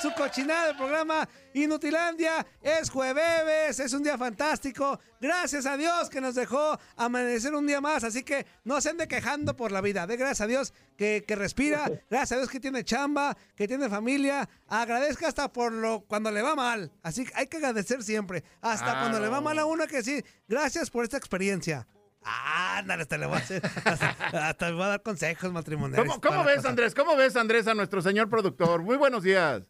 Su 0.00 0.12
cochinada 0.12 0.66
del 0.66 0.76
programa 0.76 1.26
Inutilandia. 1.54 2.44
Es 2.60 2.90
jueves, 2.90 3.78
es 3.78 3.92
un 3.92 4.02
día 4.02 4.18
fantástico. 4.18 4.98
Gracias 5.20 5.64
a 5.66 5.76
Dios 5.76 6.10
que 6.10 6.20
nos 6.20 6.34
dejó 6.34 6.78
amanecer 6.96 7.54
un 7.54 7.66
día 7.66 7.80
más. 7.80 8.04
Así 8.04 8.22
que 8.22 8.44
no 8.64 8.80
se 8.80 8.90
ande 8.90 9.08
quejando 9.08 9.56
por 9.56 9.72
la 9.72 9.80
vida. 9.80 10.06
De 10.06 10.16
gracias 10.16 10.42
a 10.42 10.46
Dios 10.46 10.74
que, 10.96 11.24
que 11.26 11.36
respira. 11.36 11.90
Gracias 12.10 12.32
a 12.32 12.36
Dios 12.36 12.50
que 12.50 12.60
tiene 12.60 12.84
chamba, 12.84 13.36
que 13.56 13.66
tiene 13.66 13.88
familia. 13.88 14.48
Agradezca 14.68 15.28
hasta 15.28 15.52
por 15.52 15.72
lo 15.72 16.00
cuando 16.00 16.30
le 16.30 16.42
va 16.42 16.54
mal. 16.54 16.92
Así 17.02 17.24
que 17.24 17.32
hay 17.34 17.46
que 17.46 17.56
agradecer 17.56 18.02
siempre. 18.02 18.44
Hasta 18.60 19.00
cuando 19.00 19.20
le 19.20 19.28
va 19.28 19.40
mal 19.40 19.58
a 19.58 19.64
uno 19.64 19.86
que 19.86 20.02
sí. 20.02 20.22
Gracias 20.48 20.90
por 20.90 21.04
esta 21.04 21.16
experiencia. 21.16 21.86
Ah, 22.24 22.82
hasta 22.88 23.18
le 23.18 23.26
voy 23.26 23.36
a 23.36 23.38
hacer. 23.38 23.62
Hasta, 23.84 24.48
hasta 24.48 24.72
voy 24.72 24.82
a 24.82 24.88
dar 24.88 25.02
consejos 25.02 25.52
matrimoniales. 25.52 26.12
¿Cómo, 26.22 26.44
ves. 26.44 26.64
Andrés? 26.64 26.94
¿Cómo 26.94 27.16
ves, 27.16 27.36
Andrés, 27.36 27.66
a 27.66 27.74
nuestro 27.74 28.00
señor 28.00 28.28
productor? 28.30 28.82
Muy 28.82 28.96
buenos 28.96 29.22
días. 29.22 29.62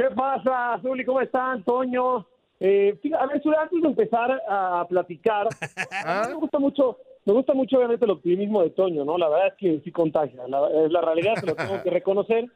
¿Qué 0.00 0.14
pasa, 0.14 0.80
Zuli? 0.80 1.04
¿Cómo 1.04 1.20
están, 1.20 1.62
Toño? 1.62 2.26
Eh, 2.58 2.98
a 3.18 3.26
ver, 3.26 3.42
Zuli, 3.42 3.56
antes 3.60 3.82
de 3.82 3.86
empezar 3.86 4.40
a 4.48 4.86
platicar, 4.88 5.46
a 6.06 6.22
mí 6.22 6.28
me 6.28 6.40
gusta 6.40 6.58
mucho, 6.58 6.96
me 7.26 7.34
gusta 7.34 7.52
mucho 7.52 7.76
obviamente 7.76 8.06
el 8.06 8.12
optimismo 8.12 8.62
de 8.62 8.70
Toño, 8.70 9.04
¿no? 9.04 9.18
La 9.18 9.28
verdad 9.28 9.48
es 9.48 9.54
que 9.58 9.80
sí 9.84 9.92
contagia, 9.92 10.48
la, 10.48 10.70
es 10.86 10.90
la 10.90 11.02
realidad, 11.02 11.34
se 11.34 11.44
lo 11.44 11.54
tengo 11.54 11.82
que 11.82 11.90
reconocer. 11.90 12.46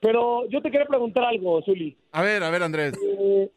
Pero 0.00 0.48
yo 0.48 0.60
te 0.60 0.72
quería 0.72 0.88
preguntar 0.88 1.22
algo, 1.22 1.62
Zuli. 1.62 1.96
A 2.10 2.22
ver, 2.22 2.42
a 2.42 2.50
ver, 2.50 2.64
Andrés. 2.64 2.92
Eh, 3.00 3.48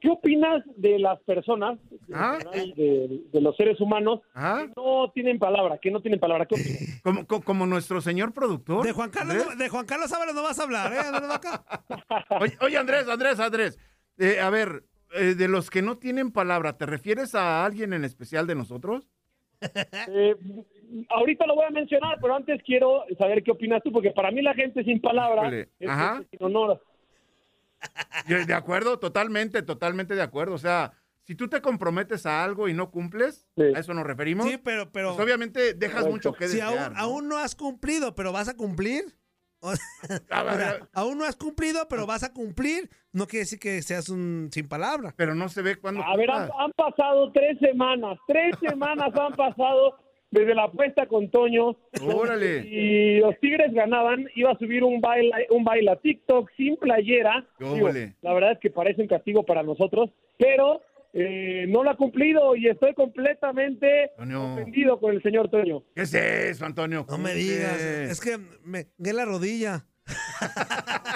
¿Qué 0.00 0.08
opinas 0.10 0.64
de 0.76 0.98
las 0.98 1.20
personas, 1.20 1.78
Ah. 2.12 2.38
de, 2.76 3.20
de 3.32 3.40
los 3.40 3.56
seres 3.56 3.80
humanos, 3.80 4.20
que 4.34 4.72
no 4.76 5.10
tienen 5.14 5.38
palabra, 5.38 5.78
que 5.78 5.90
no 5.90 6.00
tienen 6.00 6.18
palabra? 6.18 6.46
¿Qué 6.46 6.54
opinas? 6.56 7.00
Como, 7.04 7.26
co- 7.26 7.42
como 7.42 7.66
nuestro 7.66 8.00
señor 8.00 8.32
productor. 8.32 8.84
De 8.84 8.92
Juan 8.92 9.10
Carlos, 9.10 9.34
Andrés. 9.36 9.50
no- 9.56 9.62
de 9.64 9.68
Juan 9.68 9.86
Carlos 9.86 10.12
Ábalos 10.12 10.34
no 10.34 10.42
vas 10.42 10.58
a 10.58 10.62
hablar, 10.64 10.92
¿eh? 10.92 11.26
Vaca. 11.28 11.64
Oye, 12.40 12.56
oye, 12.60 12.76
Andrés, 12.76 13.08
Andrés, 13.08 13.38
Andrés. 13.38 13.78
eh, 14.18 14.40
a 14.40 14.50
ver, 14.50 14.84
eh, 15.14 15.34
de 15.36 15.48
los 15.48 15.70
que 15.70 15.82
no 15.82 15.96
tienen 15.98 16.32
palabra, 16.32 16.76
¿te 16.76 16.86
refieres 16.86 17.34
a 17.34 17.64
alguien 17.64 17.92
en 17.92 18.04
especial 18.04 18.46
de 18.46 18.54
nosotros? 18.56 19.08
Eh, 20.08 20.34
ahorita 21.10 21.46
lo 21.46 21.54
voy 21.54 21.64
a 21.66 21.70
mencionar, 21.70 22.18
pero 22.20 22.34
antes 22.34 22.60
quiero 22.64 23.04
saber 23.18 23.42
qué 23.42 23.50
opinas 23.52 23.82
tú, 23.82 23.92
porque 23.92 24.10
para 24.10 24.30
mí 24.30 24.42
la 24.42 24.54
gente 24.54 24.82
sin 24.84 25.00
palabra 25.00 25.42
Híjole, 25.42 25.68
es 25.78 25.88
ajá. 25.88 26.22
sin 26.30 26.42
honor. 26.42 26.82
De 28.46 28.54
acuerdo, 28.54 28.98
totalmente, 28.98 29.62
totalmente 29.62 30.14
de 30.14 30.22
acuerdo. 30.22 30.54
O 30.54 30.58
sea, 30.58 30.92
si 31.22 31.34
tú 31.34 31.48
te 31.48 31.60
comprometes 31.60 32.26
a 32.26 32.44
algo 32.44 32.68
y 32.68 32.74
no 32.74 32.90
cumples, 32.90 33.46
¿a 33.56 33.78
eso 33.78 33.94
nos 33.94 34.06
referimos? 34.06 34.46
Sí, 34.48 34.58
pero, 34.58 34.90
pero. 34.92 35.14
Pues 35.14 35.24
obviamente 35.24 35.74
dejas 35.74 36.06
mucho 36.06 36.32
que 36.32 36.48
si 36.48 36.56
desear. 36.56 36.78
aún, 36.78 36.92
¿no? 36.94 37.00
aún 37.00 37.28
no 37.28 37.38
has 37.38 37.54
cumplido, 37.54 38.14
pero 38.14 38.32
vas 38.32 38.48
a 38.48 38.56
cumplir. 38.56 39.04
O- 39.60 39.70
o 39.72 39.76
sea, 40.56 40.88
aún 40.92 41.16
no 41.18 41.24
has 41.24 41.36
cumplido, 41.36 41.88
pero 41.88 42.06
vas 42.06 42.22
a 42.22 42.32
cumplir. 42.32 42.90
No 43.12 43.26
quiere 43.26 43.44
decir 43.44 43.58
que 43.58 43.80
seas 43.80 44.08
un 44.10 44.50
sin 44.52 44.68
palabra. 44.68 45.14
Pero 45.16 45.34
no 45.34 45.48
se 45.48 45.62
ve 45.62 45.76
cuando. 45.76 46.02
A 46.02 46.16
ver, 46.16 46.30
han, 46.30 46.50
han 46.58 46.72
pasado 46.72 47.32
tres 47.32 47.58
semanas, 47.60 48.18
tres 48.26 48.54
semanas 48.60 49.10
han 49.14 49.32
pasado 49.32 49.96
desde 50.34 50.54
la 50.54 50.64
apuesta 50.64 51.06
con 51.06 51.30
Toño. 51.30 51.76
Órale. 52.02 52.64
Y 52.74 53.20
los 53.20 53.38
Tigres 53.40 53.72
ganaban, 53.72 54.28
iba 54.34 54.50
a 54.50 54.58
subir 54.58 54.82
un 54.82 55.00
baile, 55.00 55.46
un 55.50 55.64
baile 55.64 55.92
a 55.92 55.96
TikTok 55.96 56.50
sin 56.56 56.76
playera. 56.76 57.46
Digo, 57.58 57.86
Órale. 57.86 58.14
la 58.20 58.34
verdad 58.34 58.52
es 58.52 58.58
que 58.58 58.70
parece 58.70 59.02
un 59.02 59.08
castigo 59.08 59.44
para 59.44 59.62
nosotros, 59.62 60.10
pero 60.36 60.80
eh, 61.12 61.66
no 61.68 61.84
lo 61.84 61.90
ha 61.90 61.96
cumplido 61.96 62.56
y 62.56 62.68
estoy 62.68 62.94
completamente 62.94 64.10
Toño. 64.16 64.54
ofendido 64.54 64.98
con 64.98 65.14
el 65.14 65.22
señor 65.22 65.48
Toño. 65.50 65.84
¿Qué 65.94 66.02
es 66.02 66.14
eso, 66.14 66.66
Antonio? 66.66 67.06
No 67.08 67.18
me 67.18 67.32
digas. 67.34 67.80
Es 67.80 68.20
que 68.20 68.38
me 68.64 68.86
me 68.98 69.12
la 69.12 69.24
rodilla. 69.24 69.86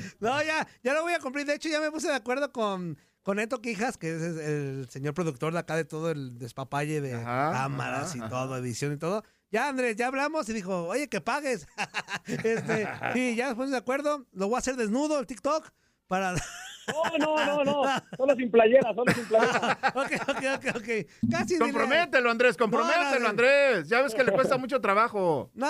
no, 0.20 0.42
ya, 0.42 0.66
ya 0.82 0.94
lo 0.94 1.02
voy 1.02 1.14
a 1.14 1.18
cumplir. 1.20 1.46
De 1.46 1.54
hecho, 1.54 1.68
ya 1.68 1.80
me 1.80 1.90
puse 1.90 2.08
de 2.08 2.14
acuerdo 2.14 2.52
con, 2.52 2.98
con 3.22 3.36
Neto 3.36 3.60
Quijas, 3.60 3.96
que 3.96 4.14
es 4.14 4.22
el 4.22 4.88
señor 4.90 5.14
productor 5.14 5.52
de 5.52 5.58
acá 5.58 5.76
de 5.76 5.84
todo 5.84 6.10
el 6.10 6.38
despapalle 6.38 7.00
de 7.00 7.12
cámaras 7.12 8.14
y 8.16 8.20
ajá. 8.20 8.28
todo, 8.28 8.56
edición 8.56 8.92
y 8.92 8.96
todo. 8.96 9.22
Ya, 9.50 9.68
Andrés, 9.68 9.96
ya 9.96 10.06
hablamos 10.06 10.48
y 10.48 10.52
dijo, 10.52 10.86
oye, 10.86 11.08
que 11.08 11.20
pagues. 11.20 11.66
este, 12.26 12.88
sí, 13.12 13.34
ya 13.34 13.48
pusimos 13.48 13.72
de 13.72 13.76
acuerdo. 13.76 14.26
Lo 14.32 14.46
voy 14.46 14.56
a 14.56 14.58
hacer 14.58 14.76
desnudo, 14.76 15.18
el 15.18 15.26
TikTok, 15.26 15.70
para... 16.06 16.34
No, 16.92 17.18
no, 17.18 17.46
no, 17.46 17.64
no. 17.64 17.82
Solo 18.16 18.34
sin 18.36 18.50
playera, 18.50 18.94
solo 18.94 19.12
sin 19.12 19.24
playera. 19.26 19.78
ok, 19.94 20.12
ok, 20.28 20.44
ok, 20.56 20.76
ok. 20.76 20.88
Casi 21.30 21.54
dile- 21.54 21.58
Compromételo, 21.60 22.30
Andrés, 22.30 22.56
compromételo, 22.56 23.20
No, 23.20 23.28
Andrés. 23.28 23.88
Ya 23.88 24.02
ves 24.02 24.14
que 24.14 24.24
le 24.24 24.32
cuesta 24.32 24.56
mucho 24.58 24.80
trabajo. 24.80 25.50
No, 25.54 25.68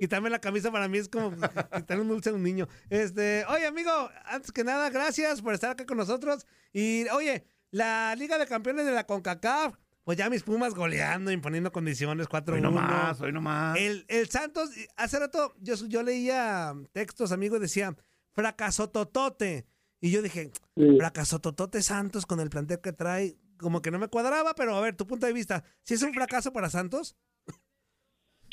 quitarme 0.00 0.30
la 0.30 0.38
camisa 0.40 0.70
para 0.70 0.88
mí 0.88 0.98
es 0.98 1.08
como 1.08 1.30
quitarle 1.32 2.02
un 2.02 2.08
dulce 2.08 2.30
a 2.30 2.32
un 2.32 2.42
niño. 2.42 2.68
Este, 2.90 3.44
oye, 3.48 3.66
amigo, 3.66 3.90
antes 4.26 4.52
que 4.52 4.64
nada, 4.64 4.90
gracias 4.90 5.42
por 5.42 5.54
estar 5.54 5.70
acá 5.70 5.84
con 5.86 5.96
nosotros. 5.96 6.46
Y, 6.72 7.06
oye, 7.08 7.44
la 7.70 8.14
Liga 8.16 8.38
de 8.38 8.46
Campeones 8.46 8.86
de 8.86 8.92
la 8.92 9.04
CONCACAF, 9.06 9.74
pues 10.04 10.16
ya 10.16 10.30
mis 10.30 10.42
Pumas 10.42 10.74
goleando, 10.74 11.30
imponiendo 11.30 11.70
condiciones 11.70 12.28
4-1. 12.28 12.54
Hoy 12.54 12.60
nomás, 12.62 13.20
hoy 13.20 13.32
nomás. 13.32 13.76
El, 13.78 14.04
el 14.08 14.28
Santos, 14.30 14.70
hace 14.96 15.18
rato 15.18 15.54
yo, 15.60 15.74
yo 15.86 16.02
leía 16.02 16.72
textos, 16.92 17.30
amigo, 17.32 17.56
y 17.56 17.60
decía, 17.60 17.94
fracaso 18.32 18.88
totote. 18.88 19.66
Y 20.00 20.12
yo 20.12 20.22
dije, 20.22 20.50
fracaso 20.98 21.40
totote 21.40 21.82
Santos 21.82 22.26
con 22.26 22.40
el 22.40 22.50
plantel 22.50 22.78
que 22.80 22.92
trae, 22.92 23.34
como 23.58 23.82
que 23.82 23.90
no 23.90 23.98
me 23.98 24.08
cuadraba, 24.08 24.54
pero 24.56 24.74
a 24.76 24.80
ver, 24.80 24.96
tu 24.96 25.06
punto 25.06 25.26
de 25.26 25.32
vista, 25.32 25.64
¿si 25.82 25.94
es 25.94 26.02
un 26.02 26.14
fracaso 26.14 26.52
para 26.52 26.70
Santos? 26.70 27.16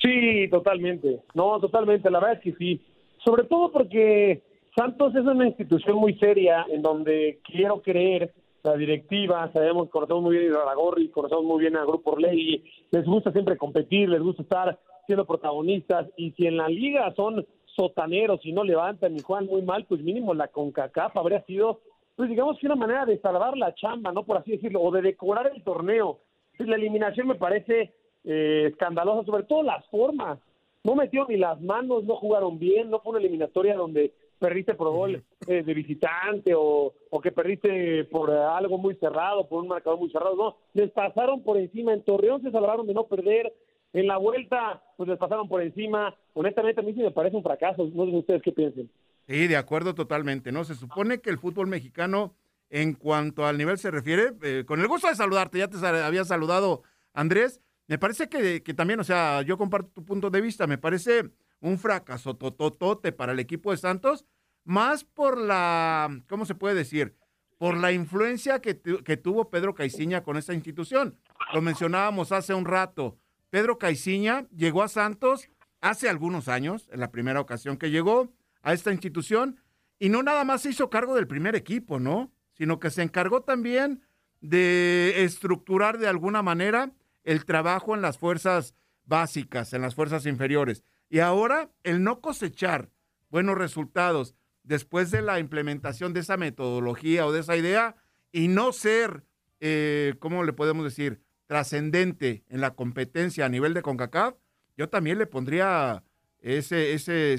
Sí, 0.01 0.47
totalmente. 0.49 1.21
No, 1.34 1.60
totalmente. 1.60 2.10
La 2.10 2.19
verdad 2.19 2.38
es 2.38 2.43
que 2.43 2.58
sí. 2.58 2.86
Sobre 3.23 3.43
todo 3.43 3.71
porque 3.71 4.43
Santos 4.75 5.15
es 5.15 5.21
una 5.21 5.47
institución 5.47 5.97
muy 5.97 6.17
seria 6.19 6.65
en 6.69 6.81
donde 6.81 7.39
quiero 7.43 7.81
creer 7.81 8.34
la 8.63 8.75
directiva, 8.75 9.51
sabemos, 9.53 9.89
conocemos 9.89 10.23
muy 10.23 10.38
bien 10.38 10.51
a 10.51 10.55
Iraragorri, 10.55 11.10
conocemos 11.10 11.45
muy 11.45 11.62
bien 11.62 11.77
a 11.77 11.86
Grupo 11.86 12.12
Orlegui, 12.12 12.63
les 12.91 13.05
gusta 13.05 13.31
siempre 13.31 13.58
competir, 13.58 14.10
les 14.10 14.21
gusta 14.21 14.41
estar 14.41 14.79
siendo 15.05 15.25
protagonistas 15.25 16.08
y 16.17 16.31
si 16.31 16.47
en 16.47 16.58
la 16.58 16.67
liga 16.67 17.13
son 17.15 17.45
sotaneros 17.76 18.40
y 18.46 18.52
no 18.52 18.64
levantan 18.64 19.16
y 19.16 19.22
juegan 19.22 19.48
muy 19.48 19.62
mal, 19.62 19.86
pues 19.86 20.02
mínimo 20.02 20.34
la 20.34 20.48
CONCACAF 20.48 21.16
habría 21.18 21.42
sido, 21.46 21.82
pues 22.16 22.30
digamos 22.30 22.58
que 22.60 22.68
una 22.68 22.76
manera 22.76 23.06
de 23.06 23.20
salvar 23.20 23.58
la 23.58 23.74
chamba, 23.76 24.12
¿no? 24.12 24.24
Por 24.24 24.38
así 24.38 24.52
decirlo, 24.52 24.82
o 24.82 24.92
de 24.92 25.02
decorar 25.02 25.52
el 25.54 25.64
torneo. 25.64 26.20
Pues, 26.58 26.70
la 26.70 26.76
eliminación 26.76 27.28
me 27.28 27.36
parece 27.36 27.94
eh, 28.24 28.68
escandalosa, 28.72 29.26
sobre 29.26 29.44
todo 29.44 29.64
las 29.64 29.86
formas. 29.88 30.40
No 30.84 30.96
metió 30.96 31.26
ni 31.28 31.38
las 31.38 31.60
manos, 31.62 32.04
no 32.04 32.16
jugaron 32.16 32.60
bien, 32.60 32.90
no 32.90 33.00
fue 33.00 33.12
una 33.12 33.20
eliminatoria 33.20 33.76
donde 33.76 34.14
perdiste 34.38 34.76
por 34.76 34.92
gol 34.92 35.24
eh, 35.48 35.64
de 35.64 35.74
visitante 35.74 36.54
o, 36.54 36.94
o 37.10 37.22
que 37.22 37.32
perdiste 37.32 38.04
por 38.06 38.32
algo 38.32 38.78
muy 38.78 38.96
cerrado, 38.96 39.48
por 39.48 39.64
un 39.64 39.70
marcador 39.70 40.00
muy 40.00 40.12
cerrado. 40.12 40.36
No, 40.36 40.58
les 40.74 40.92
pasaron 40.92 41.42
por 41.42 41.58
encima. 41.58 41.94
En 41.94 42.04
Torreón 42.04 42.42
se 42.42 42.52
salvaron 42.52 42.86
de 42.86 42.94
no 42.94 43.06
perder. 43.06 43.52
En 43.95 44.08
la 44.08 44.17
vuelta, 44.17 44.84
pues 44.97 45.08
les 45.10 45.17
pasaron 45.17 45.47
por 45.47 45.62
encima. 45.62 46.13
Honestamente, 46.34 46.81
a 46.81 46.84
mí 46.84 46.93
sí 46.93 46.99
me 47.01 47.12
parece 47.12 47.38
un 47.38 47.43
fracaso. 47.43 47.89
No 47.93 48.05
sé 48.05 48.12
ustedes 48.17 48.41
qué 48.43 48.51
piensen. 48.51 48.91
Sí, 49.27 49.47
de 49.47 49.55
acuerdo 49.58 49.95
totalmente, 49.95 50.51
¿no? 50.51 50.63
Se 50.65 50.75
supone 50.75 51.19
que 51.19 51.29
el 51.29 51.39
fútbol 51.39 51.67
mexicano, 51.67 52.36
en 52.69 52.93
cuanto 52.93 53.45
al 53.45 53.58
nivel 53.58 53.77
se 53.77 53.89
refiere, 53.91 54.34
eh, 54.43 54.63
con 54.67 54.81
el 54.81 54.88
gusto 54.88 55.08
de 55.08 55.15
saludarte, 55.15 55.60
ya 55.60 55.67
te 55.69 55.77
había 55.88 56.25
saludado 56.25 56.84
Andrés, 57.13 57.62
me 57.88 57.97
parece 57.97 58.27
que, 58.27 58.62
que 58.63 58.73
también, 58.73 58.99
o 58.99 59.03
sea, 59.03 59.41
yo 59.43 59.58
comparto 59.58 59.89
tu 59.93 60.03
punto 60.03 60.29
de 60.29 60.41
vista, 60.41 60.67
me 60.67 60.77
parece 60.77 61.29
un 61.62 61.77
fracaso 61.79 62.36
tototote 62.36 63.12
para 63.13 63.31
el 63.31 63.39
equipo 63.39 63.71
de 63.71 63.77
Santos, 63.77 64.25
más 64.65 65.03
por 65.05 65.39
la, 65.39 66.10
¿cómo 66.27 66.45
se 66.45 66.55
puede 66.55 66.75
decir? 66.75 67.15
Por 67.58 67.77
la 67.77 67.91
influencia 67.93 68.60
que, 68.60 68.73
tu- 68.73 69.01
tuvo 69.17 69.49
Pedro 69.49 69.73
Caiciña 69.73 70.21
con 70.23 70.36
esta 70.38 70.53
institución. 70.53 71.17
Lo 71.53 71.62
mencionábamos 71.62 72.31
hace 72.31 72.53
un 72.53 72.65
rato. 72.65 73.17
Pedro 73.56 73.78
Caiciña 73.78 74.50
llegó 74.54 74.84
a 74.84 74.89
Santos 74.89 75.48
hace 75.80 76.10
algunos 76.10 76.50
años, 76.50 76.89
en 76.91 77.00
la 77.00 77.10
primera 77.10 77.39
ocasión 77.39 77.78
que 77.78 77.89
llegó 77.89 78.34
a 78.62 78.74
esta 78.74 78.91
institución, 78.91 79.62
y 79.98 80.10
no 80.10 80.24
nada 80.24 80.44
más 80.44 80.63
se 80.63 80.72
hizo 80.72 80.89
cargo 80.89 81.15
del 81.15 81.26
primer 81.26 81.56
equipo, 81.56 81.98
¿no? 81.98 82.34
Sino 82.52 82.82
que 82.82 82.89
se 82.89 83.02
encargó 83.02 83.44
también 83.44 84.04
de 84.41 85.24
estructurar 85.24 86.00
de 86.00 86.10
alguna 86.10 86.41
manera 86.41 86.91
el 87.24 87.46
trabajo 87.46 87.96
en 87.96 88.02
las 88.02 88.18
fuerzas 88.18 88.76
básicas, 89.06 89.72
en 89.72 89.84
las 89.84 89.96
fuerzas 89.96 90.26
inferiores. 90.26 90.84
Y 91.08 91.20
ahora 91.20 91.72
el 91.84 92.04
no 92.04 92.20
cosechar 92.20 92.89
buenos 93.30 93.58
resultados 93.58 94.36
después 94.63 95.12
de 95.12 95.22
la 95.22 95.39
implementación 95.39 96.12
de 96.12 96.20
esa 96.20 96.36
metodología 96.36 97.26
o 97.26 97.32
de 97.32 97.39
esa 97.39 97.56
idea 97.56 97.96
y 98.34 98.50
no 98.50 98.74
ser, 98.74 99.24
eh, 99.62 100.15
¿cómo 100.20 100.44
le 100.44 100.52
podemos 100.52 100.84
decir?, 100.84 101.24
trascendente 101.47 102.43
en 102.49 102.62
la 102.62 102.71
competencia 102.75 103.45
a 103.45 103.49
nivel 103.49 103.73
de 103.73 103.81
CONCACAF, 103.81 104.36
yo 104.77 104.89
también 104.89 105.17
le 105.17 105.25
pondría 105.25 106.03
ese, 106.39 106.93
ese, 106.93 107.36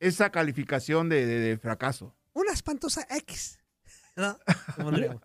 esa 0.00 0.30
calificación 0.30 1.08
de, 1.08 1.24
de- 1.26 1.38
de 1.40 1.58
fracaso. 1.58 2.14
Una 2.34 2.52
espantosa 2.52 3.06
X. 3.18 3.60
¿No? 4.16 4.36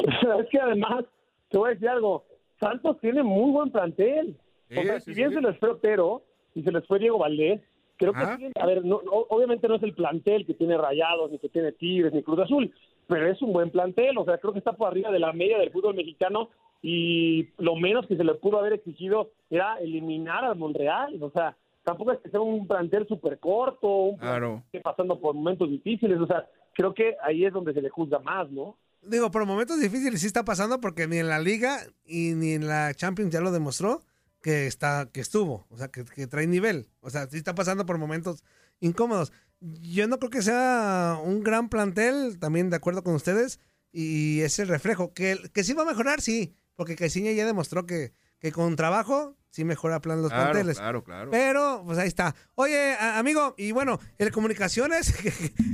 Es 0.00 0.48
que 0.50 0.58
además, 0.60 1.04
te 1.50 1.58
voy 1.58 1.70
a 1.70 1.74
decir 1.74 1.88
algo, 1.88 2.24
Santos 2.60 2.98
tiene 3.00 3.22
muy 3.22 3.50
buen 3.52 3.70
plantel. 3.70 4.38
O 4.70 4.74
Sí, 4.74 4.82
sea, 4.86 5.00
sí, 5.00 5.12
si 5.12 5.14
bien 5.20 5.30
sí. 5.30 5.34
se 5.36 5.40
les 5.42 5.58
fue 5.58 5.70
Otero 5.70 6.22
y 6.54 6.62
se 6.62 6.70
les 6.72 6.86
fue 6.86 6.98
Diego 6.98 7.18
Valdés, 7.18 7.60
Creo 8.00 8.12
que, 8.12 8.20
Ah. 8.20 8.36
tiene- 8.36 8.52
a 8.60 8.64
ver, 8.64 8.84
no, 8.84 8.94
o- 8.98 9.26
obviamente 9.30 9.66
no 9.66 9.74
es 9.74 9.82
el 9.82 9.92
plantel 9.92 10.46
que 10.46 10.54
tiene 10.54 10.78
Rayados, 10.78 11.32
ni 11.32 11.40
que 11.40 11.48
tiene 11.48 11.72
Tigres, 11.72 12.12
ni 12.12 12.22
Cruz 12.22 12.38
Azul, 12.38 12.72
pero 13.08 13.28
es 13.28 13.42
un 13.42 13.52
buen 13.52 13.72
plantel, 13.72 14.16
o 14.18 14.24
sea, 14.24 14.38
creo 14.38 14.52
que 14.52 14.60
está 14.60 14.72
por 14.74 14.86
arriba 14.86 15.10
de 15.10 15.18
la 15.18 15.32
media 15.32 15.58
del 15.58 15.72
fútbol 15.72 15.96
mexicano 15.96 16.48
y 16.82 17.48
lo 17.58 17.76
menos 17.76 18.06
que 18.06 18.16
se 18.16 18.24
le 18.24 18.34
pudo 18.34 18.58
haber 18.58 18.74
exigido 18.74 19.30
era 19.50 19.76
eliminar 19.80 20.44
al 20.44 20.56
Monreal, 20.56 21.20
o 21.22 21.30
sea, 21.30 21.56
tampoco 21.84 22.12
es 22.12 22.20
que 22.20 22.30
sea 22.30 22.40
un 22.40 22.66
plantel 22.68 23.06
súper 23.08 23.38
corto, 23.38 23.88
un 23.88 24.18
Claro. 24.18 24.62
que 24.70 24.78
esté 24.78 24.80
pasando 24.80 25.18
por 25.20 25.34
momentos 25.34 25.68
difíciles, 25.70 26.18
o 26.20 26.26
sea, 26.26 26.46
creo 26.74 26.94
que 26.94 27.16
ahí 27.22 27.44
es 27.44 27.52
donde 27.52 27.72
se 27.74 27.82
le 27.82 27.88
juzga 27.90 28.18
más, 28.20 28.50
¿no? 28.50 28.76
Digo, 29.02 29.30
por 29.30 29.46
momentos 29.46 29.80
difíciles 29.80 30.20
sí 30.20 30.26
está 30.26 30.44
pasando 30.44 30.80
porque 30.80 31.06
ni 31.06 31.18
en 31.18 31.28
la 31.28 31.38
liga 31.38 31.78
y 32.04 32.34
ni 32.34 32.52
en 32.52 32.66
la 32.66 32.92
Champions 32.94 33.32
ya 33.32 33.40
lo 33.40 33.52
demostró 33.52 34.02
que 34.42 34.66
está 34.66 35.08
que 35.12 35.20
estuvo, 35.20 35.66
o 35.70 35.76
sea, 35.76 35.88
que, 35.88 36.04
que 36.04 36.26
trae 36.26 36.46
nivel. 36.46 36.86
O 37.00 37.10
sea, 37.10 37.26
sí 37.26 37.36
está 37.38 37.54
pasando 37.54 37.86
por 37.86 37.98
momentos 37.98 38.44
incómodos. 38.80 39.32
Yo 39.60 40.06
no 40.06 40.18
creo 40.18 40.30
que 40.30 40.42
sea 40.42 41.18
un 41.24 41.42
gran 41.42 41.68
plantel, 41.68 42.38
también 42.38 42.70
de 42.70 42.76
acuerdo 42.76 43.02
con 43.02 43.14
ustedes, 43.14 43.60
y 43.92 44.40
es 44.40 44.58
el 44.60 44.68
reflejo. 44.68 45.12
Que, 45.14 45.36
que 45.52 45.64
sí 45.64 45.72
va 45.74 45.82
a 45.82 45.86
mejorar, 45.86 46.20
sí, 46.20 46.54
porque 46.78 46.94
Caiciña 46.94 47.32
ya 47.32 47.44
demostró 47.44 47.86
que, 47.86 48.12
que 48.38 48.52
con 48.52 48.76
trabajo 48.76 49.36
sí 49.50 49.64
mejora 49.64 50.00
plan 50.00 50.22
los 50.22 50.30
Claro, 50.30 50.52
planteles. 50.52 50.78
claro, 50.78 51.02
claro. 51.02 51.30
Pero, 51.32 51.82
pues 51.84 51.98
ahí 51.98 52.06
está. 52.06 52.36
Oye, 52.54 52.92
a- 52.94 53.18
amigo, 53.18 53.56
y 53.58 53.72
bueno, 53.72 53.98
el 54.18 54.30
comunicaciones, 54.30 55.12
que, 55.20 55.32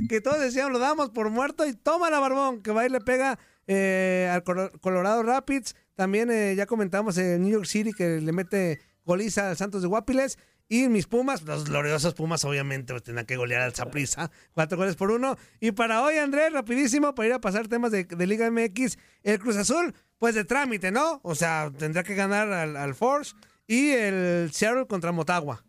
que 0.09 0.19
todos 0.19 0.39
decían, 0.39 0.71
lo 0.73 0.79
damos 0.79 1.11
por 1.11 1.29
muerto, 1.29 1.63
y 1.67 1.73
toma 1.75 2.09
la 2.09 2.19
barbón, 2.19 2.63
que 2.63 2.71
va 2.71 2.83
y 2.85 2.89
le 2.89 3.01
pega 3.01 3.37
eh, 3.67 4.27
al 4.33 4.43
Colo- 4.43 4.71
Colorado 4.81 5.21
Rapids. 5.21 5.75
También 5.93 6.31
eh, 6.31 6.55
ya 6.55 6.65
comentamos 6.65 7.19
en 7.19 7.43
New 7.43 7.51
York 7.51 7.65
City 7.65 7.93
que 7.93 8.19
le 8.19 8.31
mete 8.31 8.79
goliza 9.05 9.49
al 9.51 9.57
Santos 9.57 9.83
de 9.83 9.87
Guapiles. 9.87 10.39
Y 10.67 10.89
mis 10.89 11.05
Pumas, 11.07 11.43
los 11.43 11.69
gloriosos 11.69 12.15
Pumas, 12.15 12.43
obviamente, 12.43 12.93
pues 12.93 13.03
tenían 13.03 13.25
que 13.25 13.37
golear 13.37 13.61
al 13.61 13.73
Zaprisa. 13.73 14.31
Cuatro 14.53 14.77
goles 14.77 14.95
por 14.95 15.11
uno. 15.11 15.35
Y 15.59 15.71
para 15.71 16.03
hoy, 16.03 16.15
Andrés, 16.15 16.51
rapidísimo, 16.51 17.13
para 17.13 17.27
ir 17.27 17.33
a 17.33 17.39
pasar 17.39 17.67
temas 17.67 17.91
de, 17.91 18.05
Liga 18.25 18.49
MX, 18.49 18.97
el 19.23 19.39
Cruz 19.39 19.57
Azul, 19.57 19.93
pues 20.17 20.33
de 20.33 20.43
trámite, 20.43 20.91
¿no? 20.91 21.19
O 21.23 21.35
sea, 21.35 21.71
tendrá 21.77 22.03
que 22.03 22.15
ganar 22.15 22.51
al, 22.51 22.75
al 22.77 22.95
Force 22.95 23.35
y 23.67 23.91
el 23.91 24.49
Seattle 24.51 24.87
contra 24.87 25.11
Motagua. 25.11 25.63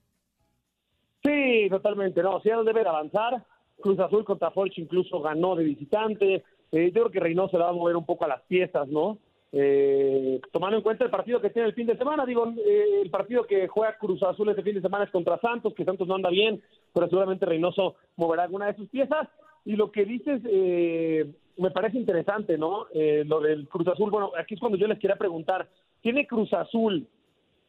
Sí, 1.23 1.69
totalmente. 1.69 2.23
No, 2.23 2.41
Seattle 2.41 2.65
debe 2.65 2.83
de 2.83 2.89
avanzar. 2.89 3.45
Cruz 3.81 3.99
Azul 3.99 4.25
contra 4.25 4.51
Forge 4.51 4.81
incluso 4.81 5.21
ganó 5.21 5.57
de 5.57 5.65
visitante. 5.65 6.45
Eh, 6.73 6.93
yo 6.95 7.03
creo 7.03 7.11
que 7.11 7.21
Reynoso 7.21 7.59
le 7.59 7.65
va 7.65 7.71
a 7.71 7.75
mover 7.75 7.97
un 7.97 8.07
poco 8.07 8.25
a 8.25 8.29
las 8.29 8.43
piezas, 8.43 8.89
¿no? 8.89 9.19
Eh, 9.53 10.41
tomando 10.53 10.77
en 10.77 10.83
cuenta 10.83 11.05
el 11.05 11.11
partido 11.11 11.41
que 11.41 11.51
tiene 11.51 11.69
el 11.69 11.75
fin 11.75 11.87
de 11.87 11.97
semana, 11.97 12.27
digo, 12.27 12.53
eh, 12.59 13.01
el 13.03 13.11
partido 13.11 13.45
que 13.45 13.69
juega 13.69 13.97
Cruz 13.97 14.23
Azul 14.23 14.49
este 14.49 14.63
fin 14.63 14.75
de 14.75 14.83
semana 14.83 15.05
es 15.05 15.11
contra 15.11 15.39
Santos, 15.41 15.75
que 15.75 15.85
Santos 15.85 16.07
no 16.09 16.17
anda 16.17 16.31
bien, 16.31 16.63
pero 16.93 17.09
seguramente 17.09 17.47
Reynoso 17.47 17.97
moverá 18.17 18.43
alguna 18.43 18.67
de 18.67 18.77
sus 18.77 18.89
piezas. 18.89 19.29
Y 19.65 19.77
lo 19.77 19.91
que 19.91 20.05
dices 20.05 20.41
eh, 20.45 21.27
me 21.59 21.71
parece 21.71 21.99
interesante, 21.99 22.59
¿no? 22.59 22.87
Eh, 22.93 23.25
lo 23.27 23.41
del 23.41 23.69
Cruz 23.69 23.89
Azul, 23.89 24.11
bueno, 24.11 24.33
aquí 24.39 24.55
es 24.55 24.61
cuando 24.61 24.79
yo 24.79 24.87
les 24.87 24.99
quería 24.99 25.17
preguntar, 25.17 25.69
¿tiene 26.03 26.27
Cruz 26.27 26.53
Azul 26.53 27.09